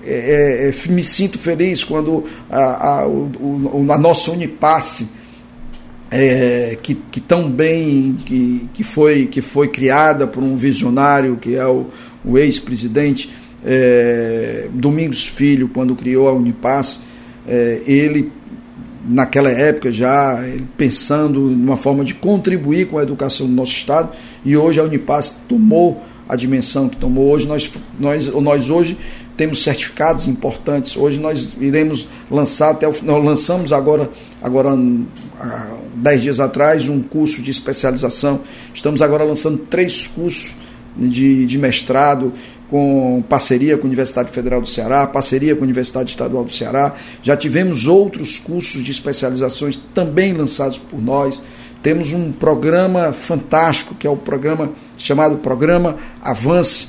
é, 0.05 0.71
é, 0.71 0.93
me 0.93 1.03
sinto 1.03 1.39
feliz 1.39 1.83
quando 1.83 2.25
a, 2.51 3.01
a, 3.01 3.09
o, 3.09 3.87
a 3.91 3.99
nossa 3.99 4.31
Unipasse 4.31 5.09
é, 6.11 6.77
que, 6.83 6.95
que 6.95 7.21
tão 7.21 7.51
bem 7.51 8.19
que, 8.27 8.69
que, 8.75 8.85
foi, 8.85 9.27
que 9.27 9.41
foi 9.41 9.69
criada 9.69 10.27
por 10.27 10.43
um 10.43 10.57
visionário 10.57 11.37
que 11.37 11.55
é 11.55 11.67
o, 11.67 11.87
o 12.25 12.37
ex-presidente 12.37 13.31
é, 13.65 14.69
Domingos 14.73 15.27
Filho, 15.27 15.69
quando 15.69 15.95
criou 15.95 16.29
a 16.29 16.33
Unipaz, 16.33 17.01
é, 17.47 17.81
ele 17.87 18.33
naquela 19.09 19.51
época 19.51 19.91
já 19.91 20.39
pensando 20.77 21.41
numa 21.41 21.77
forma 21.77 22.05
de 22.05 22.15
contribuir 22.15 22.87
com 22.87 22.99
a 22.99 23.03
educação 23.03 23.47
do 23.47 23.53
nosso 23.53 23.73
estado 23.73 24.11
e 24.45 24.57
hoje 24.57 24.79
a 24.79 24.85
Unipaz 24.85 25.43
tomou 25.49 26.01
a 26.29 26.37
dimensão 26.37 26.89
que 26.89 26.97
tomou 26.97 27.29
hoje 27.29 27.49
nós 27.49 27.69
nós 27.99 28.29
nós 28.29 28.71
hoje 28.71 28.97
temos 29.37 29.61
certificados 29.61 30.29
importantes 30.29 30.97
hoje 30.97 31.19
nós 31.19 31.49
iremos 31.61 32.07
lançar 32.31 32.71
até 32.71 32.87
o 32.87 32.93
nós 33.03 33.25
lançamos 33.25 33.73
agora 33.73 34.09
agora 34.41 34.71
há 35.41 35.73
dez 35.95 36.23
dias 36.23 36.41
atrás, 36.41 36.89
um 36.89 37.03
curso 37.03 37.43
de 37.43 37.51
especialização. 37.51 38.41
Estamos 38.73 39.03
agora 39.03 39.25
lançando 39.25 39.59
três 39.59 40.07
cursos 40.07 40.55
de, 40.97 41.47
de 41.47 41.59
mestrado 41.59 42.33
com 42.69 43.23
parceria 43.29 43.77
com 43.77 43.85
a 43.85 43.87
Universidade 43.87 44.31
Federal 44.31 44.61
do 44.61 44.69
Ceará, 44.69 45.07
parceria 45.07 45.55
com 45.55 45.61
a 45.61 45.65
Universidade 45.65 46.11
Estadual 46.11 46.45
do 46.45 46.53
Ceará. 46.53 46.95
Já 47.23 47.37
tivemos 47.37 47.87
outros 47.87 48.39
cursos 48.39 48.83
de 48.83 48.91
especializações 48.91 49.79
também 49.95 50.33
lançados 50.33 50.79
por 50.79 51.01
nós. 51.01 51.43
Temos 51.83 52.13
um 52.13 52.33
programa 52.33 53.13
fantástico, 53.13 53.95
que 53.95 54.07
é 54.07 54.11
o 54.11 54.17
programa 54.17 54.73
chamado 54.97 55.37
Programa 55.39 55.97
Avance, 56.23 56.89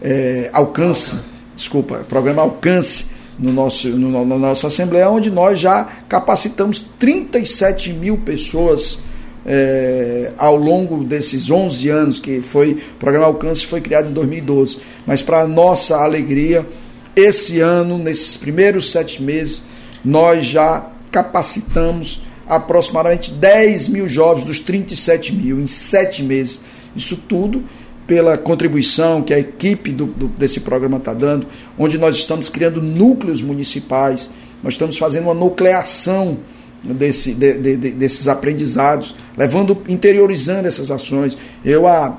é, 0.00 0.50
Alcance, 0.52 1.16
desculpa, 1.56 2.04
Programa 2.08 2.42
Alcance, 2.42 3.06
no 3.38 3.52
nosso, 3.52 3.88
no, 3.88 4.24
na 4.24 4.38
nossa 4.38 4.68
Assembleia, 4.68 5.10
onde 5.10 5.30
nós 5.30 5.58
já 5.58 5.84
capacitamos 6.08 6.78
37 6.98 7.92
mil 7.92 8.18
pessoas 8.18 9.00
é, 9.46 10.32
ao 10.36 10.56
longo 10.56 11.04
desses 11.04 11.50
11 11.50 11.88
anos, 11.88 12.20
que 12.20 12.40
foi 12.40 12.72
o 12.72 12.98
programa 12.98 13.26
Alcance 13.26 13.66
foi 13.66 13.80
criado 13.80 14.08
em 14.08 14.12
2012. 14.12 14.78
Mas, 15.06 15.22
para 15.22 15.46
nossa 15.46 15.96
alegria, 15.96 16.66
esse 17.14 17.60
ano, 17.60 17.98
nesses 17.98 18.36
primeiros 18.36 18.90
sete 18.90 19.22
meses, 19.22 19.62
nós 20.04 20.46
já 20.46 20.90
capacitamos 21.10 22.20
aproximadamente 22.46 23.30
10 23.30 23.88
mil 23.88 24.08
jovens 24.08 24.44
dos 24.44 24.58
37 24.58 25.34
mil 25.34 25.60
em 25.60 25.66
sete 25.66 26.22
meses. 26.22 26.60
Isso 26.94 27.16
tudo 27.16 27.64
pela 28.06 28.36
contribuição 28.36 29.22
que 29.22 29.32
a 29.32 29.38
equipe 29.38 29.90
do, 29.92 30.06
do, 30.06 30.28
desse 30.28 30.60
programa 30.60 30.98
está 30.98 31.14
dando, 31.14 31.46
onde 31.78 31.96
nós 31.96 32.16
estamos 32.16 32.50
criando 32.50 32.82
núcleos 32.82 33.40
municipais, 33.40 34.30
nós 34.62 34.74
estamos 34.74 34.98
fazendo 34.98 35.24
uma 35.24 35.34
nucleação 35.34 36.38
desse, 36.84 37.32
de, 37.34 37.54
de, 37.54 37.76
de, 37.76 37.90
desses 37.92 38.28
aprendizados, 38.28 39.14
levando, 39.36 39.78
interiorizando 39.88 40.68
essas 40.68 40.90
ações. 40.90 41.36
Eu, 41.64 41.86
há 41.86 42.18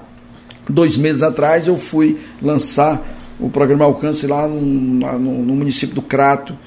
dois 0.67 0.97
meses 0.97 1.21
atrás, 1.21 1.67
eu 1.67 1.77
fui 1.77 2.17
lançar 2.41 3.05
o 3.39 3.49
programa 3.49 3.85
Alcance 3.85 4.25
lá 4.25 4.47
no, 4.47 4.61
no, 4.61 5.43
no 5.43 5.55
município 5.55 5.93
do 5.93 6.01
Crato, 6.01 6.57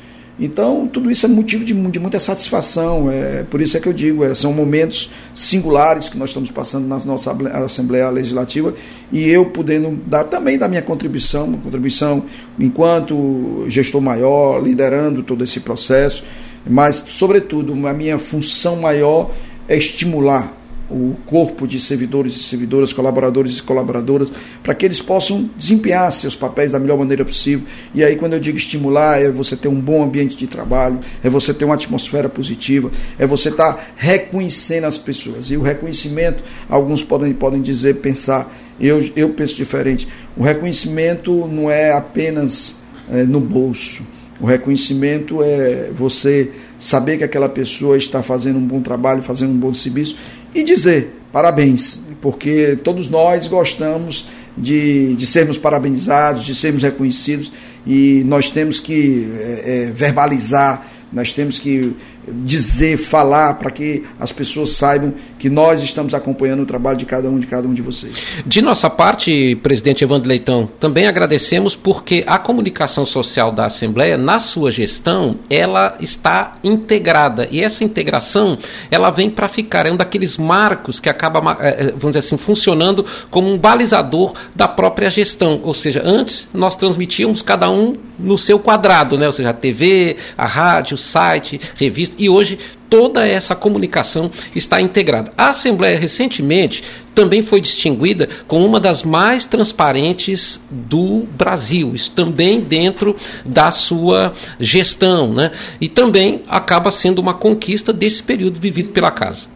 então, 0.41 0.87
tudo 0.87 1.11
isso 1.11 1.27
é 1.27 1.29
motivo 1.29 1.65
de, 1.65 1.75
de 1.75 1.99
muita 1.99 2.21
satisfação. 2.21 3.11
É, 3.11 3.43
por 3.43 3.61
isso 3.61 3.77
é 3.77 3.81
que 3.81 3.89
eu 3.89 3.93
digo, 3.93 4.25
é, 4.25 4.35
são 4.35 4.53
momentos 4.53 5.11
singulares 5.35 6.09
que 6.09 6.17
nós 6.17 6.31
estamos 6.31 6.51
passando 6.51 6.87
na 6.87 6.99
nossa 6.99 7.37
Assembleia 7.65 8.09
Legislativa 8.09 8.73
e 9.11 9.29
eu 9.29 9.47
podendo 9.47 9.99
dar 10.07 10.25
também 10.25 10.57
da 10.57 10.69
minha 10.69 10.83
contribuição, 10.83 11.53
contribuição 11.55 12.25
enquanto 12.59 13.65
gestor 13.67 14.01
maior, 14.01 14.63
liderando 14.63 15.25
todo 15.25 15.43
esse 15.43 15.59
processo, 15.59 16.23
mas, 16.69 17.03
sobretudo, 17.07 17.87
a 17.87 17.93
minha 17.95 18.19
função 18.19 18.77
maior 18.77 19.31
é 19.69 19.77
estimular 19.77 20.59
o 20.91 21.15
corpo 21.27 21.67
de 21.67 21.79
servidores 21.79 22.35
e 22.37 22.43
servidoras, 22.43 22.93
colaboradores 22.93 23.59
e 23.59 23.63
colaboradoras, 23.63 24.33
para 24.63 24.75
que 24.75 24.87
eles 24.87 25.03
possam 25.03 25.51
desempenhar 25.57 26.11
seus 26.13 26.35
papéis 26.35 26.73
da 26.73 26.79
melhor 26.79 26.99
maneira 26.99 27.25
possível. 27.25 27.67
E 27.95 28.03
aí, 28.03 28.17
quando 28.17 28.33
eu 28.33 28.41
digo 28.41 28.57
estimular, 28.57 29.21
é 29.21 29.31
você 29.31 29.55
ter 29.55 29.69
um 29.69 29.81
bom 29.81 30.03
ambiente 30.03 30.37
de 30.37 30.47
trabalho, 30.47 31.01
é 31.23 31.29
você 31.29 31.53
ter 31.53 31.65
uma 31.65 31.75
atmosfera 31.75 32.29
positiva, 32.29 32.91
é 33.19 33.27
você 33.27 33.51
estar 33.51 33.75
tá 33.75 33.85
reconhecendo 33.97 34.85
as 34.85 34.97
pessoas. 34.97 35.51
E 35.51 35.57
o 35.57 35.63
reconhecimento, 35.63 36.43
alguns 36.69 37.03
podem, 37.03 37.35
podem 37.35 37.61
dizer, 37.61 37.97
pensar, 37.97 38.51
eu, 38.81 38.99
eu 39.15 39.31
penso 39.31 39.55
diferente. 39.57 40.09
O 40.37 40.43
reconhecimento 40.43 41.47
não 41.47 41.71
é 41.71 41.93
apenas 41.93 42.77
é, 43.11 43.25
no 43.25 43.41
bolso. 43.41 44.03
O 44.41 44.47
reconhecimento 44.47 45.43
é 45.43 45.91
você 45.93 46.51
saber 46.77 47.19
que 47.19 47.25
aquela 47.25 47.49
pessoa 47.49 47.97
está 47.97 48.23
fazendo 48.23 48.59
um 48.59 48.67
bom 48.67 48.81
trabalho, 48.81 49.23
fazendo 49.23 49.51
um 49.51 49.59
bom 49.59 49.73
serviço 49.73 50.17
e 50.55 50.63
dizer 50.63 51.19
parabéns, 51.33 52.01
porque 52.21 52.79
todos 52.83 53.09
nós 53.09 53.47
gostamos 53.49 54.27
de, 54.57 55.15
de 55.15 55.27
sermos 55.27 55.59
parabenizados, 55.59 56.45
de 56.45 56.55
sermos 56.55 56.83
reconhecidos 56.83 57.53
e 57.87 58.23
nós 58.27 58.51
temos 58.51 58.81
que 58.81 59.29
é, 59.39 59.87
é, 59.89 59.93
verbalizar, 59.93 60.87
nós 61.13 61.33
temos 61.33 61.59
que 61.59 61.95
dizer, 62.33 62.97
falar, 62.97 63.55
para 63.55 63.71
que 63.71 64.05
as 64.19 64.33
pessoas 64.33 64.71
saibam 64.71 65.15
que 65.39 65.49
nós 65.49 65.83
estamos 65.83 66.15
acompanhando 66.15 66.63
o 66.63 66.67
trabalho 66.67 66.97
de 66.97 67.07
cada 67.07 67.29
um, 67.29 67.39
de 67.39 67.47
cada 67.47 67.67
um 67.67 67.75
de 67.75 67.83
vocês. 67.83 68.23
De 68.47 68.63
nossa 68.63 68.91
parte, 68.91 69.57
presidente 69.57 70.05
Evandro 70.05 70.29
Leitão, 70.29 70.69
também 70.79 71.07
agradecemos 71.07 71.75
porque 71.75 72.25
a 72.27 72.39
comunicação 72.39 73.07
social 73.07 73.51
da 73.53 73.67
Assembleia, 73.67 74.17
na 74.17 74.39
sua 74.39 74.71
gestão, 74.71 75.39
ela 75.51 75.97
está 76.01 76.55
integrada. 76.63 77.49
E 77.51 77.63
essa 77.63 77.85
integração, 77.85 78.59
ela 78.91 79.11
vem 79.11 79.31
para 79.31 79.49
ficar. 79.49 79.87
É 79.87 79.93
um 79.93 79.97
daqueles 79.97 80.37
marcos 80.37 81.01
que 81.01 81.09
acaba, 81.09 81.57
eh, 81.61 81.77
eh, 81.79 81.85
vamos 81.97 82.17
dizer 82.17 82.19
assim, 82.19 82.37
funcionando 82.37 83.05
como 83.31 83.51
um 83.51 83.59
balizador 83.59 84.35
da 84.55 84.69
própria 84.69 85.11
gestão. 85.11 85.61
Ou 85.63 85.75
seja, 85.75 86.03
antes 86.05 86.49
nós 86.53 86.77
transmitíamos 86.77 87.43
cada 87.43 87.71
um 87.71 87.95
no 88.19 88.37
seu 88.37 88.59
quadrado, 88.59 89.17
né? 89.17 89.27
ou 89.27 89.33
seja, 89.33 89.51
a 89.51 89.55
TV, 89.55 90.17
a 90.37 90.47
rádio, 90.47 90.95
o 90.95 90.99
site, 90.99 91.61
revista 91.77 92.17
e 92.19 92.29
hoje 92.29 92.59
toda 92.89 93.27
essa 93.27 93.55
comunicação 93.55 94.31
está 94.55 94.81
integrada. 94.81 95.33
A 95.37 95.49
Assembleia 95.49 95.99
recentemente 95.99 96.83
também 97.15 97.43
foi 97.43 97.61
distinguida 97.61 98.29
como 98.47 98.65
uma 98.65 98.81
das 98.81 99.03
mais 99.03 99.45
transparentes 99.45 100.61
do 100.71 101.27
Brasil, 101.37 101.95
isso 101.95 102.11
também 102.13 102.61
dentro 102.61 103.17
da 103.45 103.71
sua 103.71 104.33
gestão, 104.59 105.33
né? 105.33 105.51
E 105.81 105.89
também 105.89 106.43
acaba 106.49 106.91
sendo 106.91 107.19
uma 107.19 107.35
conquista 107.35 107.93
desse 107.93 108.23
período 108.23 108.59
vivido 108.59 108.91
pela 108.91 109.11
casa. 109.11 109.47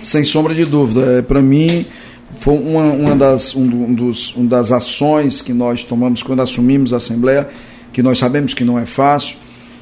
Sem 0.00 0.24
sombra 0.24 0.54
de 0.54 0.64
dúvida, 0.64 1.18
é, 1.18 1.22
para 1.22 1.40
mim 1.40 1.86
foi 2.38 2.58
uma, 2.58 2.82
uma, 2.92 3.16
das, 3.16 3.54
um, 3.54 3.94
dos, 3.94 4.34
uma 4.34 4.48
das 4.48 4.70
ações 4.70 5.40
que 5.40 5.52
nós 5.52 5.84
tomamos 5.84 6.22
quando 6.22 6.42
assumimos 6.42 6.92
a 6.92 6.96
Assembleia, 6.96 7.48
que 7.92 8.02
nós 8.02 8.18
sabemos 8.18 8.52
que 8.52 8.64
não 8.64 8.78
é 8.78 8.84
fácil, 8.84 9.36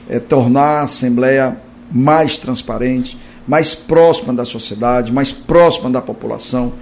é 0.09 0.19
tornar 0.19 0.81
a 0.81 0.83
Assembleia 0.83 1.57
mais 1.91 2.39
transparente, 2.39 3.17
mais 3.47 3.75
próxima 3.75 4.33
da 4.33 4.45
sociedade, 4.45 5.13
mais 5.13 5.33
próxima 5.33 5.91
da 5.91 6.01
população 6.01 6.73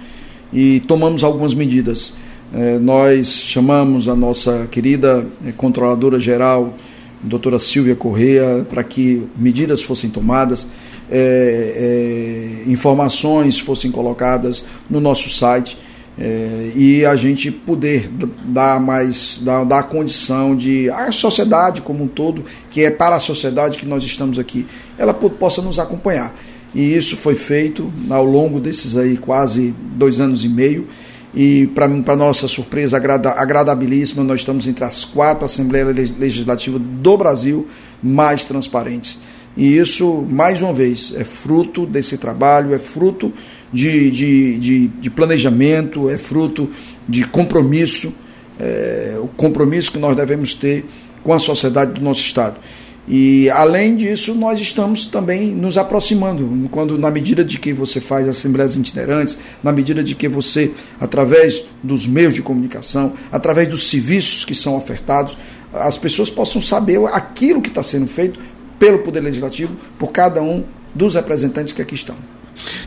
e 0.51 0.79
tomamos 0.81 1.23
algumas 1.23 1.53
medidas. 1.53 2.13
É, 2.53 2.77
nós 2.77 3.27
chamamos 3.27 4.07
a 4.07 4.15
nossa 4.15 4.67
querida 4.69 5.25
é, 5.45 5.51
controladora 5.51 6.19
geral, 6.19 6.75
doutora 7.21 7.57
Silvia 7.57 7.95
Correia, 7.95 8.65
para 8.69 8.83
que 8.83 9.27
medidas 9.35 9.81
fossem 9.81 10.09
tomadas, 10.09 10.67
é 11.09 12.63
informações 12.65 13.59
fossem 13.59 13.91
colocadas 13.91 14.63
no 14.89 14.99
nosso 14.99 15.29
site 15.29 15.77
é, 16.17 16.71
e 16.75 17.05
a 17.05 17.15
gente 17.15 17.51
poder 17.51 18.09
dar 18.47 18.79
mais 18.79 19.41
dar, 19.43 19.65
dar 19.65 19.83
condição 19.83 20.55
de 20.55 20.89
a 20.91 21.11
sociedade 21.11 21.81
como 21.81 22.03
um 22.03 22.07
todo 22.07 22.43
que 22.69 22.83
é 22.83 22.91
para 22.91 23.15
a 23.15 23.19
sociedade 23.19 23.79
que 23.79 23.85
nós 23.85 24.03
estamos 24.03 24.37
aqui 24.37 24.67
ela 24.97 25.13
possa 25.13 25.61
nos 25.61 25.79
acompanhar. 25.79 26.35
E 26.73 26.95
isso 26.95 27.15
foi 27.17 27.35
feito 27.35 27.91
ao 28.09 28.25
longo 28.25 28.59
desses 28.59 28.97
aí 28.97 29.17
quase 29.17 29.73
dois 29.95 30.19
anos 30.19 30.43
e 30.43 30.49
meio. 30.49 30.87
E 31.35 31.67
para 31.67 32.15
nossa 32.15 32.47
surpresa 32.47 32.97
agrada, 32.97 33.31
agradabilíssima 33.31 34.23
nós 34.23 34.41
estamos 34.41 34.67
entre 34.67 34.83
as 34.83 35.03
quatro 35.03 35.45
assembleias 35.45 36.11
legislativas 36.11 36.79
do 36.81 37.17
Brasil 37.17 37.67
mais 38.01 38.45
transparentes. 38.45 39.19
E 39.55 39.77
isso 39.77 40.25
mais 40.29 40.61
uma 40.61 40.73
vez 40.73 41.13
é 41.15 41.23
fruto 41.23 41.85
desse 41.85 42.17
trabalho 42.17 42.73
é 42.73 42.79
fruto 42.79 43.31
de, 43.73 44.11
de, 44.11 44.59
de, 44.59 44.87
de 44.87 45.09
planejamento, 45.09 46.09
é 46.09 46.17
fruto 46.17 46.69
de 47.09 47.25
compromisso, 47.25 48.13
é, 48.59 49.15
o 49.19 49.27
compromisso 49.27 49.91
que 49.91 49.99
nós 49.99 50.15
devemos 50.15 50.53
ter 50.53 50.85
com 51.23 51.33
a 51.33 51.39
sociedade 51.39 51.93
do 51.93 52.01
nosso 52.01 52.21
Estado. 52.21 52.59
E 53.05 53.49
além 53.49 53.97
disso, 53.97 54.33
nós 54.33 54.61
estamos 54.61 55.05
também 55.05 55.53
nos 55.53 55.77
aproximando, 55.77 56.69
quando 56.71 56.97
na 56.97 57.11
medida 57.11 57.43
de 57.43 57.59
que 57.59 57.73
você 57.73 57.99
faz 57.99 58.29
assembleias 58.29 58.77
itinerantes, 58.77 59.37
na 59.61 59.73
medida 59.73 60.01
de 60.01 60.15
que 60.15 60.27
você, 60.29 60.71
através 61.01 61.65
dos 61.83 62.07
meios 62.07 62.33
de 62.33 62.41
comunicação, 62.41 63.13
através 63.29 63.67
dos 63.67 63.89
serviços 63.89 64.45
que 64.45 64.55
são 64.55 64.77
ofertados, 64.77 65.37
as 65.73 65.97
pessoas 65.97 66.29
possam 66.29 66.61
saber 66.61 67.03
aquilo 67.07 67.61
que 67.61 67.69
está 67.69 67.83
sendo 67.83 68.07
feito 68.07 68.39
pelo 68.79 68.99
Poder 68.99 69.19
Legislativo, 69.19 69.75
por 69.97 70.11
cada 70.11 70.41
um 70.41 70.63
dos 70.95 71.15
representantes 71.15 71.73
que 71.73 71.81
aqui 71.81 71.95
estão. 71.95 72.15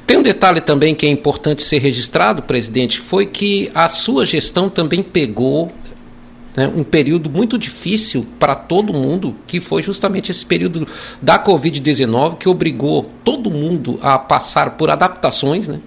Tem 0.07 0.17
um 0.17 0.23
detalhe 0.23 0.61
também 0.61 0.95
que 0.95 1.07
é 1.07 1.09
importante 1.09 1.63
ser 1.63 1.79
registrado, 1.79 2.43
presidente, 2.43 3.01
foi 3.01 3.27
que 3.27 3.71
a 3.75 3.89
sua 3.89 4.25
gestão 4.25 4.69
também 4.69 5.03
pegou 5.03 5.73
né, 6.57 6.71
um 6.75 6.83
período 6.83 7.29
muito 7.29 7.59
difícil 7.59 8.25
para 8.39 8.55
todo 8.55 8.93
mundo, 8.93 9.37
que 9.47 9.61
foi 9.61 9.83
justamente 9.83 10.31
esse 10.31 10.45
período 10.45 10.89
da 11.21 11.39
Covid-19, 11.39 12.39
que 12.39 12.49
obrigou 12.49 13.11
todo 13.23 13.51
mundo 13.51 13.99
a 14.01 14.19
passar 14.19 14.71
por 14.71 14.91
adaptações. 14.91 15.69
Né? 15.69 15.81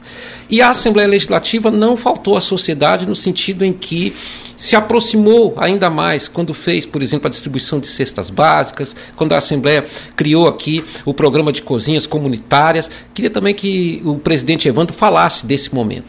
E 0.49 0.61
a 0.61 0.69
Assembleia 0.69 1.09
Legislativa 1.09 1.71
não 1.71 1.97
faltou 1.97 2.37
à 2.37 2.41
sociedade 2.41 3.05
no 3.05 3.15
sentido 3.15 3.65
em 3.65 3.73
que 3.73 4.13
se 4.55 4.75
aproximou 4.75 5.55
ainda 5.57 5.89
mais 5.89 6.27
quando 6.27 6.53
fez, 6.53 6.85
por 6.85 7.01
exemplo, 7.01 7.27
a 7.27 7.29
distribuição 7.29 7.79
de 7.79 7.87
cestas 7.87 8.29
básicas, 8.29 8.95
quando 9.15 9.31
a 9.33 9.37
Assembleia 9.37 9.85
criou 10.17 10.47
aqui 10.47 10.83
o 11.05 11.13
programa 11.13 11.51
de 11.51 11.61
cozinhas 11.61 12.05
comunitárias. 12.05 12.91
Queria 13.13 13.31
também 13.31 13.53
que 13.53 14.01
o 14.03 14.15
presidente 14.15 14.67
Evandro 14.67 14.93
falasse 14.93 15.45
desse 15.45 15.73
momento. 15.73 16.05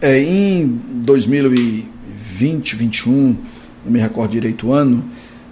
É, 0.00 0.20
em 0.20 0.66
2020, 0.66 1.92
2021, 2.42 3.36
não 3.84 3.92
me 3.92 3.98
recordo 3.98 4.32
direito 4.32 4.68
o 4.68 4.72
ano, 4.72 5.04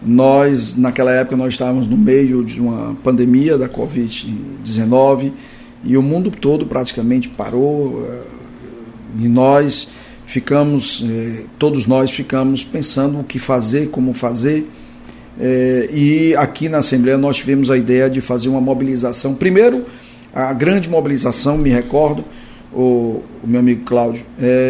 nós, 0.02 0.74
naquela 0.74 1.12
época, 1.12 1.36
nós 1.36 1.52
estávamos 1.52 1.86
no 1.86 1.96
meio 1.96 2.42
de 2.42 2.58
uma 2.60 2.96
pandemia 3.02 3.58
da 3.58 3.68
Covid-19 3.68 5.32
e 5.84 5.96
o 5.96 6.02
mundo 6.02 6.30
todo 6.30 6.66
praticamente 6.66 7.28
parou 7.28 8.06
eh, 8.08 8.20
e 9.20 9.28
nós 9.28 9.88
ficamos, 10.24 11.04
eh, 11.06 11.44
todos 11.58 11.86
nós 11.86 12.10
ficamos 12.10 12.64
pensando 12.64 13.20
o 13.20 13.24
que 13.24 13.38
fazer, 13.38 13.88
como 13.88 14.14
fazer. 14.14 14.66
Eh, 15.38 15.90
e 15.92 16.36
aqui 16.36 16.68
na 16.68 16.78
Assembleia 16.78 17.18
nós 17.18 17.36
tivemos 17.36 17.70
a 17.70 17.76
ideia 17.76 18.08
de 18.08 18.22
fazer 18.22 18.48
uma 18.48 18.60
mobilização. 18.60 19.34
Primeiro, 19.34 19.84
a 20.32 20.52
grande 20.54 20.88
mobilização, 20.88 21.58
me 21.58 21.68
recordo, 21.68 22.24
o, 22.72 23.22
meu 23.44 23.60
amigo 23.60 23.84
Cláudio, 23.84 24.24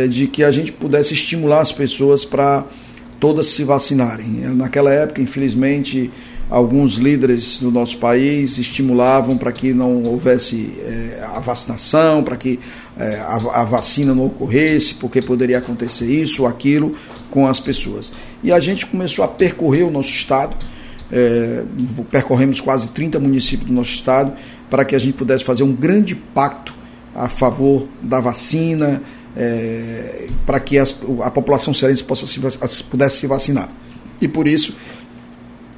de 0.08 0.26
que 0.26 0.42
a 0.42 0.50
gente 0.50 0.72
pudesse 0.72 1.12
estimular 1.12 1.60
as 1.60 1.70
pessoas 1.70 2.24
para 2.24 2.64
todas 3.20 3.46
se 3.48 3.62
vacinarem. 3.62 4.40
Naquela 4.56 4.90
época, 4.90 5.20
infelizmente, 5.20 6.10
alguns 6.48 6.94
líderes 6.94 7.58
do 7.58 7.70
nosso 7.70 7.98
país 7.98 8.58
estimulavam 8.58 9.38
para 9.38 9.52
que 9.52 9.72
não 9.72 10.02
houvesse 10.04 10.74
é, 10.80 11.24
a 11.34 11.38
vacinação, 11.38 12.24
para 12.24 12.36
que 12.36 12.58
é, 12.98 13.20
a, 13.20 13.36
a, 13.60 13.64
vacina 13.64 14.14
não 14.14 14.26
ocorresse, 14.26 14.94
porque 14.94 15.22
poderia 15.22 15.58
acontecer 15.58 16.10
isso 16.10 16.42
ou 16.42 16.48
aquilo 16.48 16.96
com 17.30 17.46
as 17.46 17.60
pessoas. 17.60 18.10
E 18.42 18.50
a 18.50 18.58
gente 18.58 18.86
começou 18.86 19.24
a 19.24 19.28
percorrer 19.28 19.84
o 19.84 19.90
nosso 19.90 20.10
estado, 20.10 20.56
é, 21.12 21.62
percorremos 22.10 22.60
quase 22.60 22.88
30 22.88 23.20
municípios 23.20 23.68
do 23.68 23.74
nosso 23.74 23.92
estado, 23.92 24.32
para 24.68 24.84
que 24.84 24.96
a 24.96 24.98
gente 24.98 25.14
pudesse 25.14 25.44
fazer 25.44 25.62
um 25.62 25.72
grande 25.72 26.14
pacto 26.14 26.74
a 27.14 27.28
favor 27.28 27.86
da 28.02 28.20
vacina, 28.20 29.02
é, 29.36 30.28
para 30.46 30.58
que 30.60 30.78
as, 30.78 30.96
a 31.22 31.30
população 31.30 31.72
cearense 31.72 32.02
possa 32.02 32.26
se, 32.26 32.40
pudesse 32.84 33.18
se 33.18 33.26
vacinar. 33.26 33.68
E 34.20 34.28
por 34.28 34.46
isso 34.46 34.74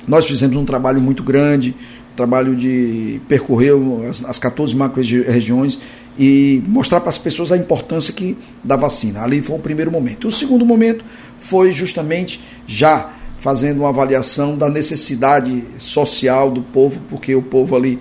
nós 0.07 0.27
fizemos 0.27 0.57
um 0.57 0.65
trabalho 0.65 1.01
muito 1.01 1.23
grande, 1.23 1.77
trabalho 2.17 2.55
de 2.57 3.21
percorrer 3.29 3.73
as, 4.09 4.25
as 4.25 4.39
14 4.39 4.75
macro-regiões 4.75 5.79
e 6.19 6.63
mostrar 6.67 7.01
para 7.01 7.11
as 7.11 7.19
pessoas 7.19 7.51
a 7.53 7.57
importância 7.57 8.13
que, 8.13 8.37
da 8.63 8.77
vacina. 8.77 9.23
Ali 9.23 9.41
foi 9.41 9.57
o 9.57 9.59
primeiro 9.59 9.91
momento. 9.91 10.29
O 10.29 10.33
segundo 10.33 10.67
momento 10.67 11.05
foi 11.39 11.73
justamente 11.73 12.41
já 12.67 13.13
fazendo 13.39 13.81
uma 13.81 13.89
avaliação 13.89 14.57
da 14.57 14.69
necessidade 14.69 15.65
social 15.79 16.51
do 16.51 16.63
povo, 16.63 17.01
porque 17.09 17.35
o 17.35 17.43
povo 17.43 17.75
ali 17.75 17.99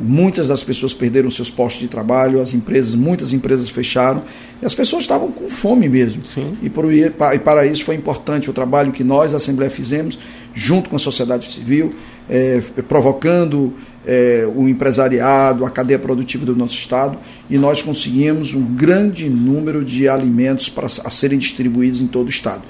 Muitas 0.00 0.48
das 0.48 0.62
pessoas 0.62 0.94
perderam 0.94 1.28
seus 1.28 1.50
postos 1.50 1.82
de 1.82 1.88
trabalho, 1.88 2.40
as 2.40 2.54
empresas, 2.54 2.94
muitas 2.94 3.32
empresas 3.32 3.68
fecharam, 3.68 4.22
e 4.60 4.66
as 4.66 4.74
pessoas 4.74 5.04
estavam 5.04 5.30
com 5.30 5.48
fome 5.48 5.88
mesmo. 5.88 6.24
Sim. 6.24 6.56
E, 6.62 6.70
por, 6.70 6.92
e 6.92 7.10
para 7.10 7.66
isso 7.66 7.84
foi 7.84 7.94
importante 7.94 8.48
o 8.48 8.52
trabalho 8.52 8.92
que 8.92 9.04
nós, 9.04 9.34
a 9.34 9.36
Assembleia, 9.36 9.70
fizemos, 9.70 10.18
junto 10.54 10.88
com 10.88 10.96
a 10.96 10.98
sociedade 10.98 11.50
civil, 11.50 11.94
é, 12.28 12.60
provocando 12.88 13.74
é, 14.06 14.48
o 14.54 14.68
empresariado, 14.68 15.64
a 15.64 15.70
cadeia 15.70 15.98
produtiva 15.98 16.46
do 16.46 16.56
nosso 16.56 16.74
Estado, 16.74 17.18
e 17.50 17.58
nós 17.58 17.82
conseguimos 17.82 18.54
um 18.54 18.62
grande 18.62 19.28
número 19.28 19.84
de 19.84 20.08
alimentos 20.08 20.68
para 20.68 20.86
a 20.86 21.10
serem 21.10 21.38
distribuídos 21.38 22.00
em 22.00 22.06
todo 22.06 22.26
o 22.26 22.30
Estado. 22.30 22.62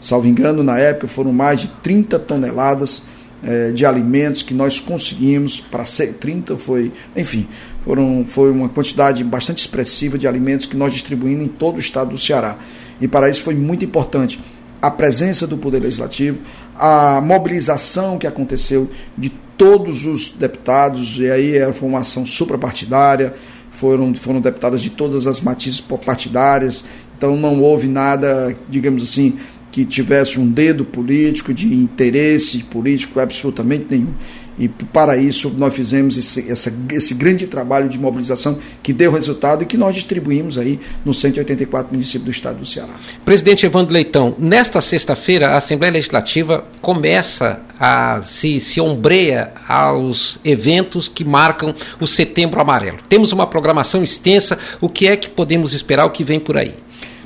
Salvo 0.00 0.28
engano, 0.28 0.62
na 0.62 0.78
época 0.78 1.08
foram 1.08 1.32
mais 1.32 1.60
de 1.60 1.68
30 1.82 2.18
toneladas 2.20 3.02
é, 3.42 3.70
de 3.70 3.86
alimentos 3.86 4.42
que 4.42 4.52
nós 4.52 4.80
conseguimos 4.80 5.60
para 5.60 5.84
30 5.84 6.56
foi, 6.56 6.92
enfim, 7.16 7.48
foram, 7.84 8.24
foi 8.26 8.50
uma 8.50 8.68
quantidade 8.68 9.22
bastante 9.22 9.58
expressiva 9.58 10.18
de 10.18 10.26
alimentos 10.26 10.66
que 10.66 10.76
nós 10.76 10.92
distribuímos 10.92 11.44
em 11.44 11.48
todo 11.48 11.76
o 11.76 11.78
estado 11.78 12.10
do 12.10 12.18
Ceará. 12.18 12.58
E 13.00 13.06
para 13.06 13.30
isso 13.30 13.42
foi 13.42 13.54
muito 13.54 13.84
importante 13.84 14.40
a 14.80 14.90
presença 14.90 15.46
do 15.46 15.56
Poder 15.56 15.80
Legislativo, 15.80 16.40
a 16.76 17.20
mobilização 17.20 18.18
que 18.18 18.26
aconteceu 18.26 18.88
de 19.16 19.30
todos 19.56 20.06
os 20.06 20.30
deputados, 20.30 21.16
e 21.18 21.30
aí 21.30 21.56
é 21.56 21.72
foi 21.72 21.88
uma 21.88 22.00
ação 22.00 22.24
suprapartidária, 22.24 23.34
foram, 23.72 24.14
foram 24.14 24.40
deputados 24.40 24.82
de 24.82 24.90
todas 24.90 25.26
as 25.26 25.40
matizes 25.40 25.80
partidárias, 25.80 26.84
então 27.16 27.36
não 27.36 27.60
houve 27.60 27.88
nada, 27.88 28.56
digamos 28.68 29.02
assim, 29.02 29.36
que 29.70 29.84
tivesse 29.84 30.40
um 30.40 30.50
dedo 30.50 30.84
político, 30.84 31.52
de 31.52 31.72
interesse 31.72 32.58
político 32.64 33.20
absolutamente 33.20 33.86
nenhum. 33.90 34.14
E 34.58 34.66
para 34.66 35.16
isso 35.16 35.48
nós 35.56 35.72
fizemos 35.74 36.16
esse, 36.16 36.50
essa, 36.50 36.72
esse 36.92 37.14
grande 37.14 37.46
trabalho 37.46 37.88
de 37.88 37.98
mobilização 37.98 38.58
que 38.82 38.92
deu 38.92 39.12
resultado 39.12 39.62
e 39.62 39.66
que 39.66 39.76
nós 39.76 39.94
distribuímos 39.94 40.58
aí 40.58 40.80
nos 41.04 41.20
184 41.20 41.92
municípios 41.92 42.24
do 42.24 42.30
estado 42.30 42.58
do 42.58 42.66
Ceará. 42.66 42.94
Presidente 43.24 43.64
Evandro 43.64 43.94
Leitão, 43.94 44.34
nesta 44.36 44.80
sexta-feira 44.80 45.50
a 45.50 45.58
Assembleia 45.58 45.92
Legislativa 45.92 46.64
começa 46.80 47.60
a 47.78 48.20
se, 48.22 48.58
se 48.58 48.80
ombreia 48.80 49.52
aos 49.68 50.40
eventos 50.44 51.08
que 51.08 51.24
marcam 51.24 51.72
o 52.00 52.06
Setembro 52.06 52.60
Amarelo. 52.60 52.98
Temos 53.08 53.30
uma 53.30 53.46
programação 53.46 54.02
extensa, 54.02 54.58
o 54.80 54.88
que 54.88 55.06
é 55.06 55.16
que 55.16 55.30
podemos 55.30 55.72
esperar, 55.72 56.04
o 56.04 56.10
que 56.10 56.24
vem 56.24 56.40
por 56.40 56.56
aí? 56.56 56.74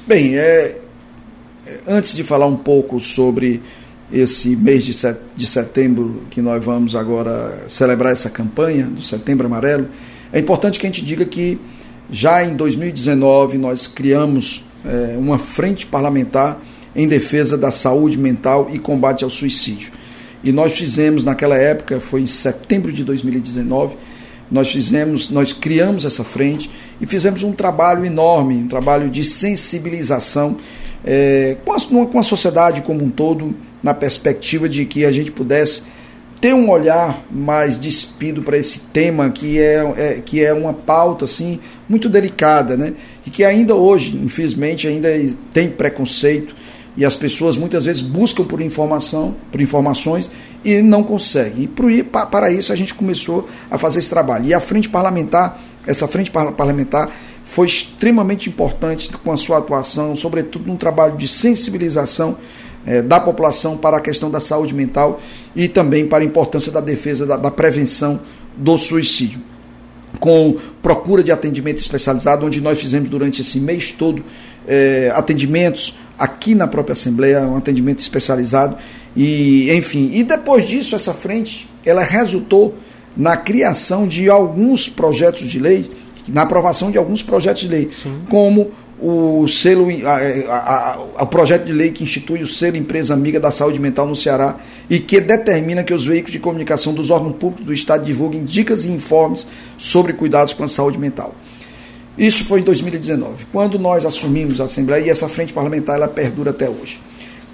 Bem, 0.06 0.36
é, 0.36 0.81
antes 1.86 2.14
de 2.14 2.22
falar 2.22 2.46
um 2.46 2.56
pouco 2.56 3.00
sobre 3.00 3.62
esse 4.12 4.54
mês 4.54 4.84
de, 4.84 4.92
set, 4.92 5.18
de 5.34 5.46
setembro 5.46 6.22
que 6.30 6.42
nós 6.42 6.62
vamos 6.62 6.94
agora 6.94 7.64
celebrar 7.66 8.12
essa 8.12 8.28
campanha 8.28 8.86
do 8.86 9.02
Setembro 9.02 9.46
Amarelo, 9.46 9.88
é 10.32 10.38
importante 10.38 10.78
que 10.78 10.86
a 10.86 10.88
gente 10.88 11.04
diga 11.04 11.24
que 11.24 11.58
já 12.10 12.44
em 12.44 12.54
2019 12.54 13.56
nós 13.56 13.86
criamos 13.86 14.64
é, 14.84 15.16
uma 15.16 15.38
frente 15.38 15.86
parlamentar 15.86 16.60
em 16.94 17.08
defesa 17.08 17.56
da 17.56 17.70
saúde 17.70 18.18
mental 18.18 18.68
e 18.70 18.78
combate 18.78 19.24
ao 19.24 19.30
suicídio. 19.30 19.92
E 20.44 20.52
nós 20.52 20.76
fizemos 20.76 21.24
naquela 21.24 21.56
época, 21.56 22.00
foi 22.00 22.20
em 22.20 22.26
setembro 22.26 22.92
de 22.92 23.04
2019, 23.04 23.96
nós 24.50 24.70
fizemos, 24.70 25.30
nós 25.30 25.52
criamos 25.52 26.04
essa 26.04 26.22
frente 26.22 26.70
e 27.00 27.06
fizemos 27.06 27.42
um 27.42 27.52
trabalho 27.52 28.04
enorme, 28.04 28.56
um 28.56 28.68
trabalho 28.68 29.08
de 29.08 29.24
sensibilização 29.24 30.58
é, 31.04 31.56
com, 31.64 31.72
a, 31.72 32.06
com 32.06 32.18
a 32.18 32.22
sociedade 32.22 32.82
como 32.82 33.04
um 33.04 33.10
todo, 33.10 33.54
na 33.82 33.92
perspectiva 33.92 34.68
de 34.68 34.84
que 34.84 35.04
a 35.04 35.12
gente 35.12 35.32
pudesse 35.32 35.82
ter 36.40 36.54
um 36.54 36.68
olhar 36.70 37.24
mais 37.30 37.78
despido 37.78 38.42
para 38.42 38.58
esse 38.58 38.80
tema 38.92 39.30
que 39.30 39.60
é, 39.60 39.94
é, 39.96 40.22
que 40.24 40.44
é 40.44 40.52
uma 40.52 40.72
pauta 40.72 41.24
assim 41.24 41.60
muito 41.88 42.08
delicada, 42.08 42.76
né? 42.76 42.94
E 43.24 43.30
que 43.30 43.44
ainda 43.44 43.76
hoje, 43.76 44.16
infelizmente, 44.16 44.88
ainda 44.88 45.08
tem 45.52 45.70
preconceito 45.70 46.52
e 46.96 47.04
as 47.04 47.16
pessoas 47.16 47.56
muitas 47.56 47.84
vezes 47.84 48.02
buscam 48.02 48.44
por 48.44 48.60
informação, 48.60 49.34
por 49.50 49.60
informações 49.60 50.28
e 50.64 50.82
não 50.82 51.02
conseguem. 51.02 51.64
E 51.64 52.02
para 52.02 52.50
isso 52.50 52.72
a 52.72 52.76
gente 52.76 52.92
começou 52.92 53.48
a 53.70 53.78
fazer 53.78 54.00
esse 54.00 54.10
trabalho. 54.10 54.46
E 54.46 54.52
a 54.52 54.60
frente 54.60 54.88
parlamentar, 54.88 55.60
essa 55.86 56.06
frente 56.06 56.30
parlamentar 56.30 57.10
foi 57.52 57.66
extremamente 57.66 58.48
importante 58.48 59.10
com 59.10 59.30
a 59.30 59.36
sua 59.36 59.58
atuação, 59.58 60.16
sobretudo 60.16 60.66
num 60.66 60.76
trabalho 60.76 61.18
de 61.18 61.28
sensibilização 61.28 62.38
é, 62.86 63.02
da 63.02 63.20
população 63.20 63.76
para 63.76 63.98
a 63.98 64.00
questão 64.00 64.30
da 64.30 64.40
saúde 64.40 64.74
mental 64.74 65.20
e 65.54 65.68
também 65.68 66.06
para 66.06 66.24
a 66.24 66.26
importância 66.26 66.72
da 66.72 66.80
defesa 66.80 67.26
da, 67.26 67.36
da 67.36 67.50
prevenção 67.50 68.20
do 68.56 68.78
suicídio 68.78 69.40
com 70.18 70.56
procura 70.82 71.22
de 71.22 71.32
atendimento 71.32 71.78
especializado, 71.78 72.46
onde 72.46 72.60
nós 72.60 72.78
fizemos 72.78 73.08
durante 73.08 73.40
esse 73.40 73.58
mês 73.58 73.92
todo 73.92 74.22
é, 74.66 75.10
atendimentos 75.14 75.98
aqui 76.18 76.54
na 76.54 76.66
própria 76.66 76.92
Assembleia, 76.92 77.40
um 77.40 77.56
atendimento 77.56 78.00
especializado. 78.00 78.76
E, 79.16 79.72
enfim, 79.72 80.10
e 80.12 80.22
depois 80.22 80.66
disso, 80.66 80.94
essa 80.94 81.14
frente 81.14 81.68
ela 81.84 82.02
resultou 82.02 82.74
na 83.16 83.36
criação 83.36 84.06
de 84.06 84.28
alguns 84.30 84.88
projetos 84.88 85.50
de 85.50 85.58
lei, 85.58 85.90
na 86.28 86.42
aprovação 86.42 86.90
de 86.90 86.98
alguns 86.98 87.22
projetos 87.22 87.62
de 87.62 87.68
lei, 87.68 87.88
Sim. 87.92 88.22
como 88.28 88.70
o 89.00 89.48
selo, 89.48 89.88
a, 91.16 91.26
projeto 91.26 91.64
de 91.64 91.72
lei 91.72 91.90
que 91.90 92.04
institui 92.04 92.40
o 92.40 92.46
selo 92.46 92.76
Empresa 92.76 93.12
Amiga 93.12 93.40
da 93.40 93.50
Saúde 93.50 93.80
Mental 93.80 94.06
no 94.06 94.14
Ceará 94.14 94.58
e 94.88 95.00
que 95.00 95.20
determina 95.20 95.82
que 95.82 95.92
os 95.92 96.04
veículos 96.04 96.30
de 96.30 96.38
comunicação 96.38 96.94
dos 96.94 97.10
órgãos 97.10 97.34
públicos 97.34 97.66
do 97.66 97.72
Estado 97.72 98.04
divulguem 98.04 98.44
dicas 98.44 98.84
e 98.84 98.90
informes 98.92 99.44
sobre 99.76 100.12
cuidados 100.12 100.54
com 100.54 100.62
a 100.62 100.68
saúde 100.68 100.98
mental. 100.98 101.34
Isso 102.16 102.44
foi 102.44 102.60
em 102.60 102.62
2019, 102.62 103.46
quando 103.50 103.76
nós 103.78 104.06
assumimos 104.06 104.60
a 104.60 104.64
Assembleia 104.64 105.06
e 105.06 105.10
essa 105.10 105.28
frente 105.28 105.52
parlamentar 105.52 105.96
ela 105.96 106.06
perdura 106.06 106.50
até 106.50 106.70
hoje. 106.70 107.00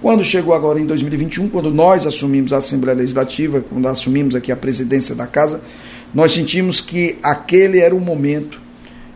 Quando 0.03 0.23
chegou 0.23 0.55
agora 0.55 0.79
em 0.79 0.87
2021, 0.87 1.49
quando 1.49 1.71
nós 1.71 2.07
assumimos 2.07 2.53
a 2.53 2.59
Assembleia 2.59 2.97
Legislativa, 2.97 3.65
quando 3.69 3.89
assumimos 3.89 4.35
aqui 4.35 4.53
a 4.53 4.57
presidência 4.57 5.15
da 5.15 5.27
Casa, 5.27 5.61
nós 6.15 6.33
sentimos 6.33 6.81
que 6.81 7.19
aquele 7.23 7.81
era 7.81 7.95
o 7.95 8.01
momento 8.01 8.61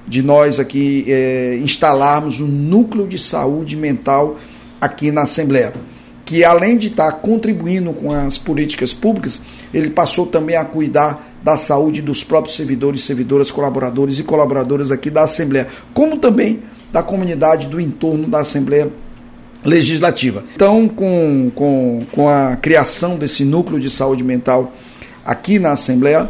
de 0.07 0.23
nós 0.23 0.59
aqui 0.59 1.05
é, 1.09 1.59
instalarmos 1.63 2.41
um 2.41 2.47
núcleo 2.47 3.07
de 3.07 3.19
saúde 3.19 3.77
mental 3.77 4.37
aqui 4.81 5.11
na 5.11 5.23
Assembleia, 5.23 5.73
que 6.25 6.45
além 6.45 6.77
de 6.77 6.89
estar 6.89 7.11
contribuindo 7.13 7.93
com 7.93 8.13
as 8.13 8.37
políticas 8.37 8.93
públicas, 8.93 9.41
ele 9.73 9.91
passou 9.91 10.27
também 10.27 10.57
a 10.57 10.65
cuidar 10.65 11.35
da 11.43 11.57
saúde 11.57 12.03
dos 12.03 12.25
próprios 12.25 12.57
servidores, 12.57 13.03
servidoras, 13.03 13.51
colaboradores 13.51 14.19
e 14.19 14.23
colaboradoras 14.23 14.91
aqui 14.91 15.11
da 15.11 15.23
Assembleia, 15.23 15.67
como 15.95 16.19
também 16.19 16.63
da 16.93 17.03
comunidade 17.03 17.69
do 17.69 17.81
entorno 17.81 18.27
da 18.29 18.41
Assembleia 18.41 18.91
Legislativa. 19.65 20.45
Então, 20.55 20.89
com, 20.89 21.51
com, 21.55 22.05
com 22.11 22.29
a 22.29 22.57
criação 22.57 23.17
desse 23.17 23.45
núcleo 23.45 23.79
de 23.79 23.89
saúde 23.89 24.25
mental 24.25 24.73
aqui 25.25 25.59
na 25.59 25.73
Assembleia, 25.73 26.29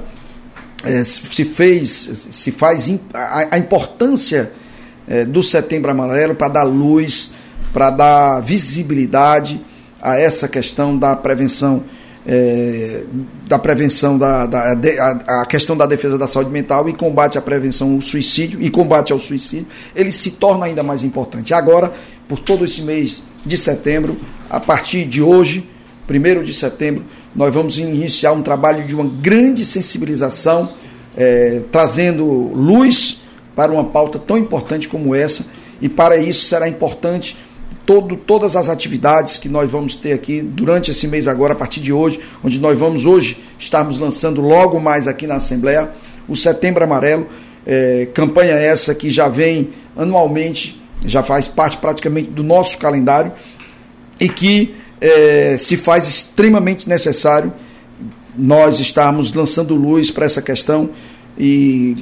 é, 0.84 1.04
se 1.04 1.44
fez, 1.44 2.28
se 2.30 2.50
faz 2.50 2.90
a, 3.14 3.54
a 3.54 3.58
importância 3.58 4.52
é, 5.06 5.24
do 5.24 5.42
Setembro 5.42 5.90
Amarelo 5.90 6.34
para 6.34 6.48
dar 6.48 6.62
luz, 6.64 7.32
para 7.72 7.90
dar 7.90 8.40
visibilidade 8.40 9.64
a 10.00 10.18
essa 10.18 10.48
questão 10.48 10.98
da 10.98 11.14
prevenção 11.14 11.84
é, 12.24 13.02
da 13.48 13.58
prevenção 13.58 14.16
da, 14.16 14.46
da 14.46 14.72
a, 14.72 15.42
a, 15.42 15.46
questão 15.46 15.76
da 15.76 15.86
defesa 15.86 16.16
da 16.16 16.28
saúde 16.28 16.50
mental 16.50 16.88
e 16.88 16.92
combate 16.92 17.36
à 17.36 17.42
prevenção 17.42 17.94
ao 17.94 18.00
suicídio 18.00 18.62
e 18.62 18.70
combate 18.70 19.12
ao 19.12 19.18
suicídio, 19.18 19.66
ele 19.94 20.12
se 20.12 20.30
torna 20.30 20.66
ainda 20.66 20.84
mais 20.84 21.02
importante. 21.02 21.52
Agora, 21.52 21.92
por 22.28 22.38
todo 22.38 22.64
esse 22.64 22.82
mês 22.82 23.24
de 23.44 23.56
setembro, 23.56 24.16
a 24.48 24.60
partir 24.60 25.04
de 25.04 25.20
hoje, 25.20 25.68
1 26.12 26.42
de 26.42 26.52
setembro, 26.54 27.04
nós 27.34 27.52
vamos 27.52 27.78
iniciar 27.78 28.32
um 28.32 28.42
trabalho 28.42 28.84
de 28.86 28.94
uma 28.94 29.04
grande 29.04 29.64
sensibilização, 29.64 30.68
é, 31.16 31.62
trazendo 31.70 32.24
luz 32.24 33.20
para 33.54 33.72
uma 33.72 33.84
pauta 33.84 34.18
tão 34.18 34.38
importante 34.38 34.88
como 34.88 35.14
essa, 35.14 35.46
e 35.80 35.88
para 35.88 36.16
isso 36.16 36.44
será 36.44 36.68
importante 36.68 37.36
todo, 37.84 38.16
todas 38.16 38.56
as 38.56 38.68
atividades 38.68 39.38
que 39.38 39.48
nós 39.48 39.70
vamos 39.70 39.94
ter 39.94 40.12
aqui 40.12 40.40
durante 40.40 40.90
esse 40.90 41.06
mês 41.06 41.26
agora, 41.26 41.52
a 41.52 41.56
partir 41.56 41.80
de 41.80 41.92
hoje, 41.92 42.20
onde 42.42 42.60
nós 42.60 42.78
vamos 42.78 43.04
hoje 43.04 43.42
estarmos 43.58 43.98
lançando 43.98 44.40
logo 44.40 44.80
mais 44.80 45.08
aqui 45.08 45.26
na 45.26 45.36
Assembleia 45.36 45.90
o 46.28 46.36
Setembro 46.36 46.84
Amarelo, 46.84 47.26
é, 47.66 48.08
campanha 48.14 48.54
essa 48.54 48.94
que 48.94 49.10
já 49.10 49.28
vem 49.28 49.70
anualmente, 49.96 50.80
já 51.04 51.22
faz 51.22 51.48
parte 51.48 51.76
praticamente 51.76 52.30
do 52.30 52.42
nosso 52.42 52.78
calendário 52.78 53.32
e 54.20 54.28
que 54.28 54.74
é, 55.02 55.56
se 55.58 55.76
faz 55.76 56.06
extremamente 56.06 56.88
necessário 56.88 57.52
nós 58.36 58.78
estarmos 58.78 59.32
lançando 59.32 59.74
luz 59.74 60.10
para 60.10 60.24
essa 60.24 60.40
questão 60.40 60.90
e, 61.36 61.96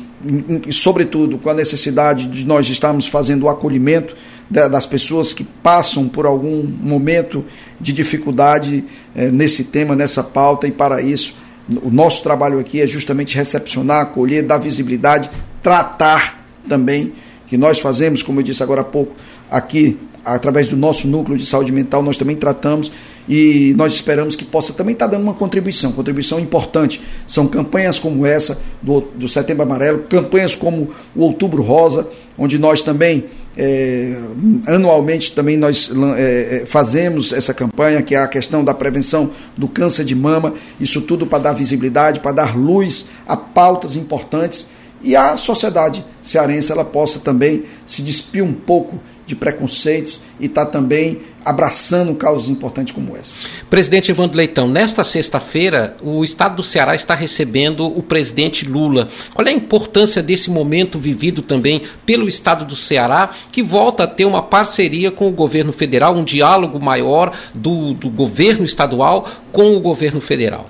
e, 0.66 0.72
sobretudo, 0.72 1.38
com 1.38 1.48
a 1.48 1.54
necessidade 1.54 2.26
de 2.26 2.44
nós 2.44 2.68
estarmos 2.68 3.06
fazendo 3.06 3.44
o 3.44 3.48
acolhimento 3.48 4.14
das 4.50 4.84
pessoas 4.84 5.32
que 5.32 5.44
passam 5.44 6.08
por 6.08 6.26
algum 6.26 6.62
momento 6.64 7.44
de 7.80 7.92
dificuldade 7.92 8.84
é, 9.14 9.30
nesse 9.30 9.64
tema, 9.64 9.96
nessa 9.96 10.22
pauta, 10.22 10.66
e 10.66 10.72
para 10.72 11.00
isso 11.00 11.34
o 11.82 11.90
nosso 11.90 12.22
trabalho 12.22 12.58
aqui 12.58 12.80
é 12.80 12.86
justamente 12.86 13.36
recepcionar, 13.36 14.02
acolher, 14.02 14.42
dar 14.42 14.58
visibilidade, 14.58 15.30
tratar 15.62 16.44
também, 16.68 17.12
que 17.46 17.56
nós 17.56 17.78
fazemos, 17.78 18.22
como 18.22 18.40
eu 18.40 18.44
disse 18.44 18.62
agora 18.62 18.80
há 18.80 18.84
pouco, 18.84 19.14
aqui 19.50 19.98
através 20.24 20.68
do 20.68 20.76
nosso 20.76 21.08
núcleo 21.08 21.36
de 21.36 21.46
saúde 21.46 21.72
mental, 21.72 22.02
nós 22.02 22.16
também 22.16 22.36
tratamos 22.36 22.92
e 23.28 23.74
nós 23.76 23.94
esperamos 23.94 24.36
que 24.36 24.44
possa 24.44 24.72
também 24.72 24.92
estar 24.92 25.06
dando 25.06 25.22
uma 25.22 25.34
contribuição, 25.34 25.92
contribuição 25.92 26.38
importante. 26.38 27.00
São 27.26 27.46
campanhas 27.46 27.98
como 27.98 28.26
essa 28.26 28.60
do, 28.82 29.00
do 29.00 29.28
Setembro 29.28 29.62
Amarelo, 29.62 30.04
campanhas 30.08 30.54
como 30.54 30.90
o 31.14 31.22
Outubro 31.22 31.62
Rosa, 31.62 32.08
onde 32.36 32.58
nós 32.58 32.82
também 32.82 33.24
é, 33.56 34.20
anualmente 34.66 35.32
também 35.32 35.56
nós 35.56 35.90
é, 36.16 36.64
fazemos 36.66 37.32
essa 37.32 37.52
campanha 37.52 38.00
que 38.00 38.14
é 38.14 38.18
a 38.18 38.28
questão 38.28 38.64
da 38.64 38.72
prevenção 38.72 39.30
do 39.56 39.68
câncer 39.68 40.04
de 40.04 40.14
mama, 40.14 40.54
isso 40.80 41.00
tudo 41.00 41.26
para 41.26 41.40
dar 41.40 41.52
visibilidade, 41.52 42.20
para 42.20 42.32
dar 42.32 42.56
luz 42.56 43.06
a 43.26 43.36
pautas 43.36 43.96
importantes 43.96 44.66
e 45.02 45.16
a 45.16 45.36
sociedade 45.36 46.04
cearense 46.22 46.70
ela 46.70 46.84
possa 46.84 47.18
também 47.18 47.64
se 47.86 48.02
despir 48.02 48.44
um 48.44 48.52
pouco 48.52 49.00
de 49.30 49.36
preconceitos 49.36 50.20
e 50.40 50.46
está 50.46 50.66
também 50.66 51.20
abraçando 51.44 52.14
causas 52.16 52.48
importantes 52.48 52.92
como 52.92 53.16
essas. 53.16 53.46
Presidente 53.70 54.10
Evandro 54.10 54.36
Leitão, 54.36 54.68
nesta 54.68 55.04
sexta-feira, 55.04 55.96
o 56.02 56.24
estado 56.24 56.56
do 56.56 56.62
Ceará 56.62 56.94
está 56.94 57.14
recebendo 57.14 57.86
o 57.86 58.02
presidente 58.02 58.66
Lula. 58.66 59.08
Qual 59.32 59.46
é 59.46 59.50
a 59.50 59.54
importância 59.54 60.20
desse 60.22 60.50
momento 60.50 60.98
vivido 60.98 61.42
também 61.42 61.82
pelo 62.04 62.28
estado 62.28 62.64
do 62.64 62.74
Ceará, 62.74 63.30
que 63.52 63.62
volta 63.62 64.02
a 64.02 64.06
ter 64.08 64.24
uma 64.24 64.42
parceria 64.42 65.10
com 65.12 65.28
o 65.28 65.32
governo 65.32 65.72
federal, 65.72 66.16
um 66.16 66.24
diálogo 66.24 66.80
maior 66.80 67.32
do, 67.54 67.94
do 67.94 68.10
governo 68.10 68.64
estadual 68.64 69.28
com 69.52 69.76
o 69.76 69.80
governo 69.80 70.20
federal? 70.20 70.68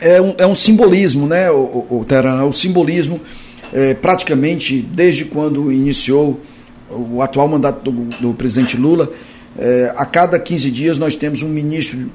É 0.00 0.20
um, 0.20 0.34
é 0.38 0.46
um 0.46 0.54
simbolismo, 0.54 1.26
né, 1.26 1.50
o, 1.50 1.86
o, 1.90 2.00
o 2.00 2.04
Teran? 2.04 2.40
É 2.40 2.44
o 2.44 2.52
simbolismo 2.52 3.20
é, 3.72 3.92
praticamente 3.92 4.80
desde 4.80 5.24
quando 5.24 5.72
iniciou 5.72 6.40
o 6.94 7.22
atual 7.22 7.48
mandato 7.48 7.90
do, 7.90 8.04
do 8.20 8.34
presidente 8.34 8.76
Lula, 8.76 9.10
é, 9.58 9.92
a 9.96 10.04
cada 10.04 10.38
15 10.38 10.70
dias 10.70 10.98
nós 10.98 11.16
temos 11.16 11.42
um 11.42 11.48
ministro 11.48 12.10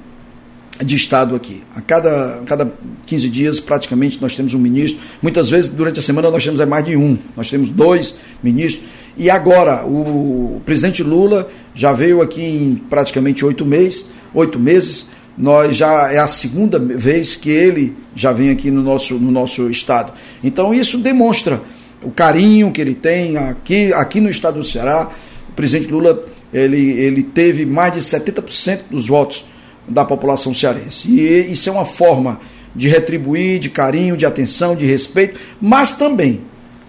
de 0.84 0.96
Estado 0.96 1.36
aqui. 1.36 1.62
A 1.76 1.82
cada, 1.82 2.36
a 2.36 2.46
cada 2.46 2.72
15 3.06 3.30
dias, 3.30 3.60
praticamente, 3.60 4.22
nós 4.22 4.36
temos 4.36 4.54
um 4.54 4.60
ministro. 4.60 5.00
Muitas 5.22 5.50
vezes, 5.50 5.70
durante 5.70 6.00
a 6.00 6.04
semana, 6.04 6.32
nós 6.32 6.44
temos 6.44 6.60
é 6.60 6.66
mais 6.66 6.86
de 6.86 6.96
um. 6.96 7.18
Nós 7.36 7.50
temos 7.50 7.70
dois 7.70 8.16
ministros. 8.42 8.86
E 9.18 9.30
agora, 9.30 9.86
o, 9.86 10.62
presidente 10.66 11.04
Lula 11.04 11.50
já 11.74 11.92
veio 11.92 12.22
aqui 12.22 12.42
em 12.42 12.76
praticamente 12.76 13.44
oito 13.44 13.66
meses. 13.66 14.06
Oito 14.34 14.58
meses. 14.60 15.10
Nós 15.38 15.76
já 15.76 16.12
é 16.12 16.18
a 16.18 16.28
segunda 16.28 16.80
vez 16.80 17.36
que 17.36 17.50
ele 17.50 17.96
já 18.16 18.32
vem 18.32 18.50
aqui 18.50 18.70
no 18.72 18.82
nosso, 18.82 19.16
no 19.16 19.32
nosso 19.32 19.70
estado. 19.70 20.14
Então, 20.44 20.74
isso 20.74 20.98
demonstra 20.98 21.62
o 22.04 22.12
carinho 22.12 22.72
que 22.72 22.80
ele 22.82 22.96
tem 22.96 23.38
aqui, 23.38 23.94
aqui 23.94 24.22
no 24.22 24.30
estado 24.30 24.60
do 24.60 24.64
Ceará. 24.64 25.10
O 25.50 25.54
presidente 25.54 25.92
Lula 25.92 26.26
ele, 26.54 26.92
ele 26.92 27.24
teve 27.24 27.66
mais 27.66 27.94
de 27.94 28.00
70% 28.00 28.82
dos 28.90 29.08
votos 29.08 29.46
da 29.88 30.06
população 30.06 30.54
cearense. 30.54 31.10
E 31.10 31.52
isso 31.52 31.70
é 31.70 31.72
uma 31.72 31.86
forma 31.86 32.40
de 32.76 32.88
retribuir, 32.88 33.60
de 33.60 33.70
carinho, 33.70 34.16
de 34.16 34.26
atenção, 34.26 34.76
de 34.76 34.86
respeito, 34.86 35.40
mas 35.60 35.94
também, 35.94 36.42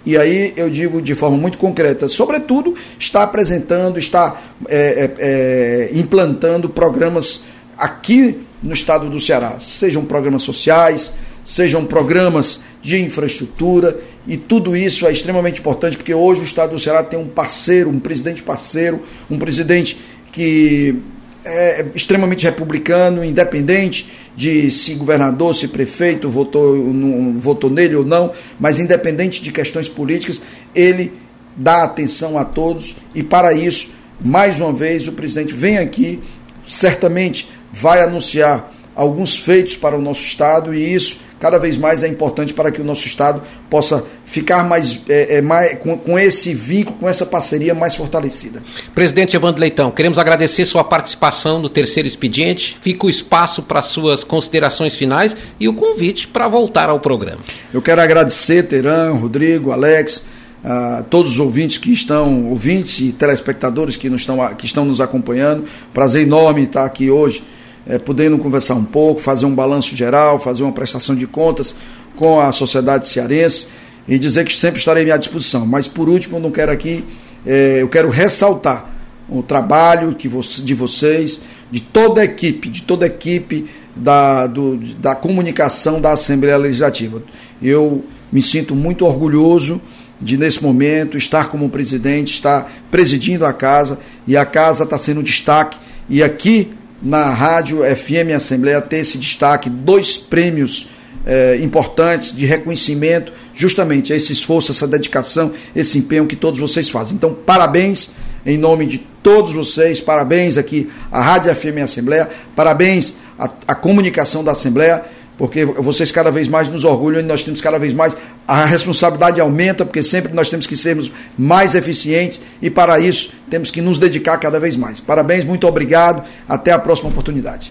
e 0.05 0.17
aí 0.17 0.53
eu 0.57 0.69
digo 0.69 1.01
de 1.01 1.15
forma 1.15 1.37
muito 1.37 1.59
concreta, 1.59 2.07
sobretudo, 2.07 2.75
está 2.99 3.23
apresentando, 3.23 3.99
está 3.99 4.41
é, 4.69 4.77
é, 4.79 5.15
é, 5.19 5.99
implantando 5.99 6.69
programas 6.69 7.43
aqui 7.77 8.41
no 8.63 8.75
estado 8.75 9.09
do 9.09 9.19
Ceará, 9.19 9.59
sejam 9.59 10.05
programas 10.05 10.43
sociais, 10.43 11.13
sejam 11.51 11.84
programas 11.84 12.61
de 12.80 13.03
infraestrutura, 13.03 13.98
e 14.24 14.36
tudo 14.36 14.76
isso 14.76 15.05
é 15.05 15.11
extremamente 15.11 15.59
importante 15.59 15.96
porque 15.96 16.14
hoje 16.14 16.42
o 16.42 16.44
estado 16.44 16.70
do 16.70 16.78
Ceará 16.78 17.03
tem 17.03 17.18
um 17.18 17.26
parceiro, 17.26 17.90
um 17.90 17.98
presidente 17.98 18.40
parceiro, 18.40 19.03
um 19.28 19.36
presidente 19.36 19.98
que 20.30 21.03
é 21.44 21.84
extremamente 21.92 22.44
republicano, 22.44 23.24
independente 23.24 24.07
de 24.36 24.70
se 24.70 24.94
governador, 24.94 25.53
se 25.53 25.66
prefeito 25.66 26.28
votou, 26.28 26.76
não, 26.76 27.36
votou 27.36 27.68
nele 27.68 27.96
ou 27.96 28.05
não, 28.05 28.30
mas 28.61 28.78
independente 28.78 29.42
de 29.42 29.51
questões 29.51 29.88
políticas, 29.88 30.40
ele 30.72 31.12
dá 31.57 31.82
atenção 31.82 32.38
a 32.38 32.44
todos 32.44 32.94
e 33.12 33.24
para 33.24 33.53
isso, 33.53 33.90
mais 34.20 34.61
uma 34.61 34.72
vez, 34.72 35.09
o 35.09 35.12
presidente 35.12 35.53
vem 35.53 35.78
aqui, 35.78 36.20
certamente 36.64 37.48
vai 37.72 38.03
anunciar 38.03 38.72
alguns 38.95 39.36
feitos 39.36 39.76
para 39.76 39.97
o 39.97 40.01
nosso 40.01 40.22
Estado 40.22 40.74
e 40.74 40.95
isso 40.95 41.18
cada 41.41 41.59
vez 41.59 41.78
mais 41.78 42.03
é 42.03 42.09
importante 42.09 42.53
para 42.53 42.70
que 42.70 42.80
o 42.80 42.84
nosso 42.84 43.07
Estado 43.07 43.41
possa 43.70 44.05
ficar 44.26 44.62
mais, 44.62 45.01
é, 45.09 45.38
é, 45.38 45.43
mais 45.43 45.78
com, 45.78 45.97
com, 45.97 46.18
esse 46.18 46.53
vínculo, 46.53 46.99
com 46.99 47.09
essa 47.09 47.24
parceria 47.24 47.74
mais 47.74 47.97
fortalecida. 47.97 48.62
Presidente 48.95 49.34
Evandro 49.34 49.61
Leitão, 49.61 49.91
queremos 49.91 50.18
agradecer 50.18 50.66
sua 50.66 50.84
participação 50.84 51.59
no 51.59 51.70
terceiro 51.70 52.07
expediente. 52.07 52.76
Fica 52.82 53.07
o 53.07 53.11
espaço 53.11 53.62
para 53.62 53.80
suas 53.80 54.22
considerações 54.22 54.95
finais 54.95 55.34
e 55.59 55.66
o 55.66 55.72
convite 55.72 56.28
para 56.28 56.47
voltar 56.47 56.91
ao 56.91 57.01
programa. 57.01 57.41
Eu 57.72 57.80
quero 57.80 58.03
agradecer, 58.03 58.64
Teran, 58.64 59.14
Rodrigo, 59.14 59.72
Alex. 59.72 60.22
a 60.62 61.03
todos 61.09 61.32
os 61.32 61.41
ouvintes 61.41 61.78
que 61.78 61.91
estão, 61.91 62.51
ouvintes 62.51 63.01
e 63.01 63.12
telespectadores 63.12 63.97
que, 63.97 64.11
nos 64.11 64.20
estão, 64.20 64.55
que 64.55 64.66
estão 64.66 64.84
nos 64.84 65.01
acompanhando. 65.01 65.64
Prazer 65.95 66.22
enorme 66.22 66.64
estar 66.64 66.84
aqui 66.84 67.11
hoje 67.11 67.43
é, 67.87 67.99
podendo 67.99 68.39
conversar 68.39 68.74
um 68.74 68.85
pouco, 68.85 69.20
fazer 69.20 69.47
um 69.47 69.55
balanço 69.55 69.95
geral, 69.97 70.39
fazer 70.39 70.62
uma 70.62 70.72
prestação 70.72 71.14
de 71.14 71.26
contas 71.26 71.74
com 72.16 72.41
a 72.41 72.53
sociedade 72.53 73.07
cearense 73.07 73.66
e 74.07 74.18
dizer 74.18 74.45
que 74.45 74.55
sempre 74.55 74.78
estarei 74.78 75.11
à 75.11 75.16
disposição. 75.16 75.66
Mas 75.66 75.89
por 75.89 76.09
último, 76.09 76.39
não 76.39 76.51
quero 76.51 76.72
aqui, 76.72 77.05
é, 77.47 77.83
eu 77.83 77.89
quero 77.89 78.11
ressaltar 78.11 78.91
o 79.28 79.43
trabalho 79.43 80.14
que 80.14 80.28
de 80.28 80.74
vocês, 80.74 81.41
de 81.70 81.81
toda 81.81 82.20
a 82.20 82.24
equipe, 82.24 82.68
de 82.68 82.83
toda 82.83 83.05
a 83.05 83.09
equipe 83.09 83.66
da, 83.95 84.47
do, 84.47 84.76
da 84.76 85.14
comunicação 85.14 86.01
da 86.01 86.12
Assembleia 86.12 86.57
Legislativa. 86.57 87.22
Eu 87.62 88.05
me 88.33 88.43
sinto 88.43 88.74
muito 88.74 89.07
orgulhoso 89.07 89.81
de, 90.20 90.37
nesse 90.37 90.62
momento, 90.62 91.16
estar 91.16 91.49
como 91.49 91.68
presidente, 91.70 92.35
estar 92.35 92.70
presidindo 92.91 93.47
a 93.47 93.53
casa, 93.53 93.99
e 94.26 94.37
a 94.37 94.45
casa 94.45 94.85
está 94.85 94.99
sendo 94.99 95.22
destaque. 95.22 95.78
E 96.09 96.22
aqui 96.22 96.70
na 97.03 97.30
Rádio 97.30 97.80
FM 97.82 98.34
Assembleia 98.34 98.80
ter 98.80 98.98
esse 98.98 99.18
destaque, 99.18 99.70
dois 99.70 100.16
prêmios 100.18 100.88
é, 101.24 101.57
importantes 101.57 102.34
de 102.34 102.46
reconhecimento 102.46 103.32
justamente 103.55 104.12
a 104.12 104.16
esse 104.16 104.32
esforço, 104.32 104.70
essa 104.70 104.86
dedicação, 104.86 105.53
esse 105.74 105.98
empenho 105.98 106.26
que 106.26 106.36
todos 106.36 106.59
vocês 106.59 106.88
fazem. 106.88 107.16
Então, 107.16 107.34
parabéns 107.34 108.11
em 108.44 108.57
nome 108.57 108.86
de 108.86 108.98
todos 109.22 109.53
vocês, 109.53 110.01
parabéns 110.01 110.57
aqui 110.57 110.88
à 111.12 111.20
Rádio 111.20 111.55
FM 111.55 111.82
Assembleia, 111.84 112.28
parabéns 112.57 113.14
à, 113.38 113.51
à 113.68 113.74
comunicação 113.74 114.42
da 114.42 114.53
Assembleia 114.53 115.05
porque 115.41 115.64
vocês 115.64 116.12
cada 116.12 116.30
vez 116.30 116.49
mais 116.49 116.68
nos 116.68 116.84
orgulham 116.84 117.18
e 117.18 117.22
nós 117.22 117.43
temos 117.43 117.62
cada 117.62 117.78
vez 117.78 117.95
mais 117.95 118.14
a 118.47 118.66
responsabilidade 118.66 119.41
aumenta, 119.41 119.86
porque 119.86 120.03
sempre 120.03 120.34
nós 120.34 120.51
temos 120.51 120.66
que 120.66 120.76
sermos 120.76 121.11
mais 121.36 121.74
eficientes 121.74 122.38
e 122.61 122.68
para 122.68 123.01
isso 123.01 123.32
temos 123.49 123.70
que 123.70 123.80
nos 123.80 123.99
dedicar 123.99 124.36
cada 124.36 124.61
vez 124.61 124.76
mais. 124.76 125.01
Parabéns, 125.01 125.43
muito 125.43 125.66
obrigado, 125.66 126.28
até 126.47 126.72
a 126.72 126.78
próxima 126.78 127.09
oportunidade. 127.09 127.70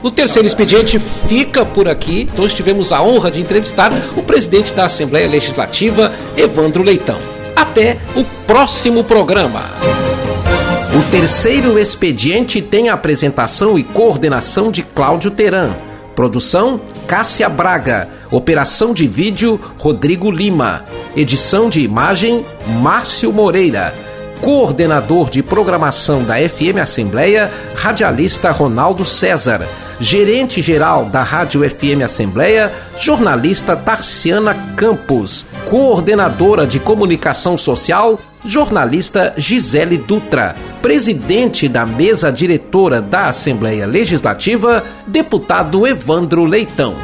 O 0.00 0.10
terceiro 0.12 0.46
expediente 0.46 1.00
fica 1.28 1.64
por 1.64 1.88
aqui. 1.88 2.28
Nós 2.38 2.52
tivemos 2.52 2.92
a 2.92 3.02
honra 3.02 3.32
de 3.32 3.40
entrevistar 3.40 3.90
o 4.16 4.22
presidente 4.22 4.72
da 4.72 4.84
Assembleia 4.84 5.28
Legislativa, 5.28 6.12
Evandro 6.36 6.84
Leitão. 6.84 7.18
Até 7.56 7.98
o 8.14 8.22
próximo 8.46 9.02
programa. 9.02 10.09
O 10.92 11.02
terceiro 11.12 11.78
expediente 11.78 12.60
tem 12.60 12.88
a 12.88 12.94
apresentação 12.94 13.78
e 13.78 13.84
coordenação 13.84 14.72
de 14.72 14.82
Cláudio 14.82 15.30
Teran. 15.30 15.70
Produção: 16.16 16.80
Cássia 17.06 17.48
Braga. 17.48 18.08
Operação 18.28 18.92
de 18.92 19.06
vídeo: 19.06 19.60
Rodrigo 19.78 20.32
Lima. 20.32 20.84
Edição 21.14 21.70
de 21.70 21.80
imagem: 21.80 22.44
Márcio 22.82 23.32
Moreira. 23.32 23.94
Coordenador 24.40 25.30
de 25.30 25.44
programação 25.44 26.24
da 26.24 26.36
FM 26.36 26.78
Assembleia, 26.82 27.52
radialista 27.76 28.50
Ronaldo 28.50 29.04
César. 29.04 29.68
Gerente 30.00 30.60
geral 30.60 31.04
da 31.04 31.22
Rádio 31.22 31.60
FM 31.70 32.02
Assembleia, 32.04 32.72
jornalista 32.98 33.76
Tarciana 33.76 34.56
Campos. 34.74 35.46
Coordenadora 35.68 36.66
de 36.66 36.80
comunicação 36.80 37.56
social, 37.56 38.18
jornalista 38.44 39.34
Gisele 39.36 39.98
Dutra, 39.98 40.54
presidente 40.80 41.68
da 41.68 41.84
mesa 41.84 42.30
diretora 42.30 43.00
da 43.00 43.28
Assembleia 43.28 43.86
Legislativa, 43.86 44.84
deputado 45.06 45.86
Evandro 45.86 46.44
Leitão. 46.44 46.94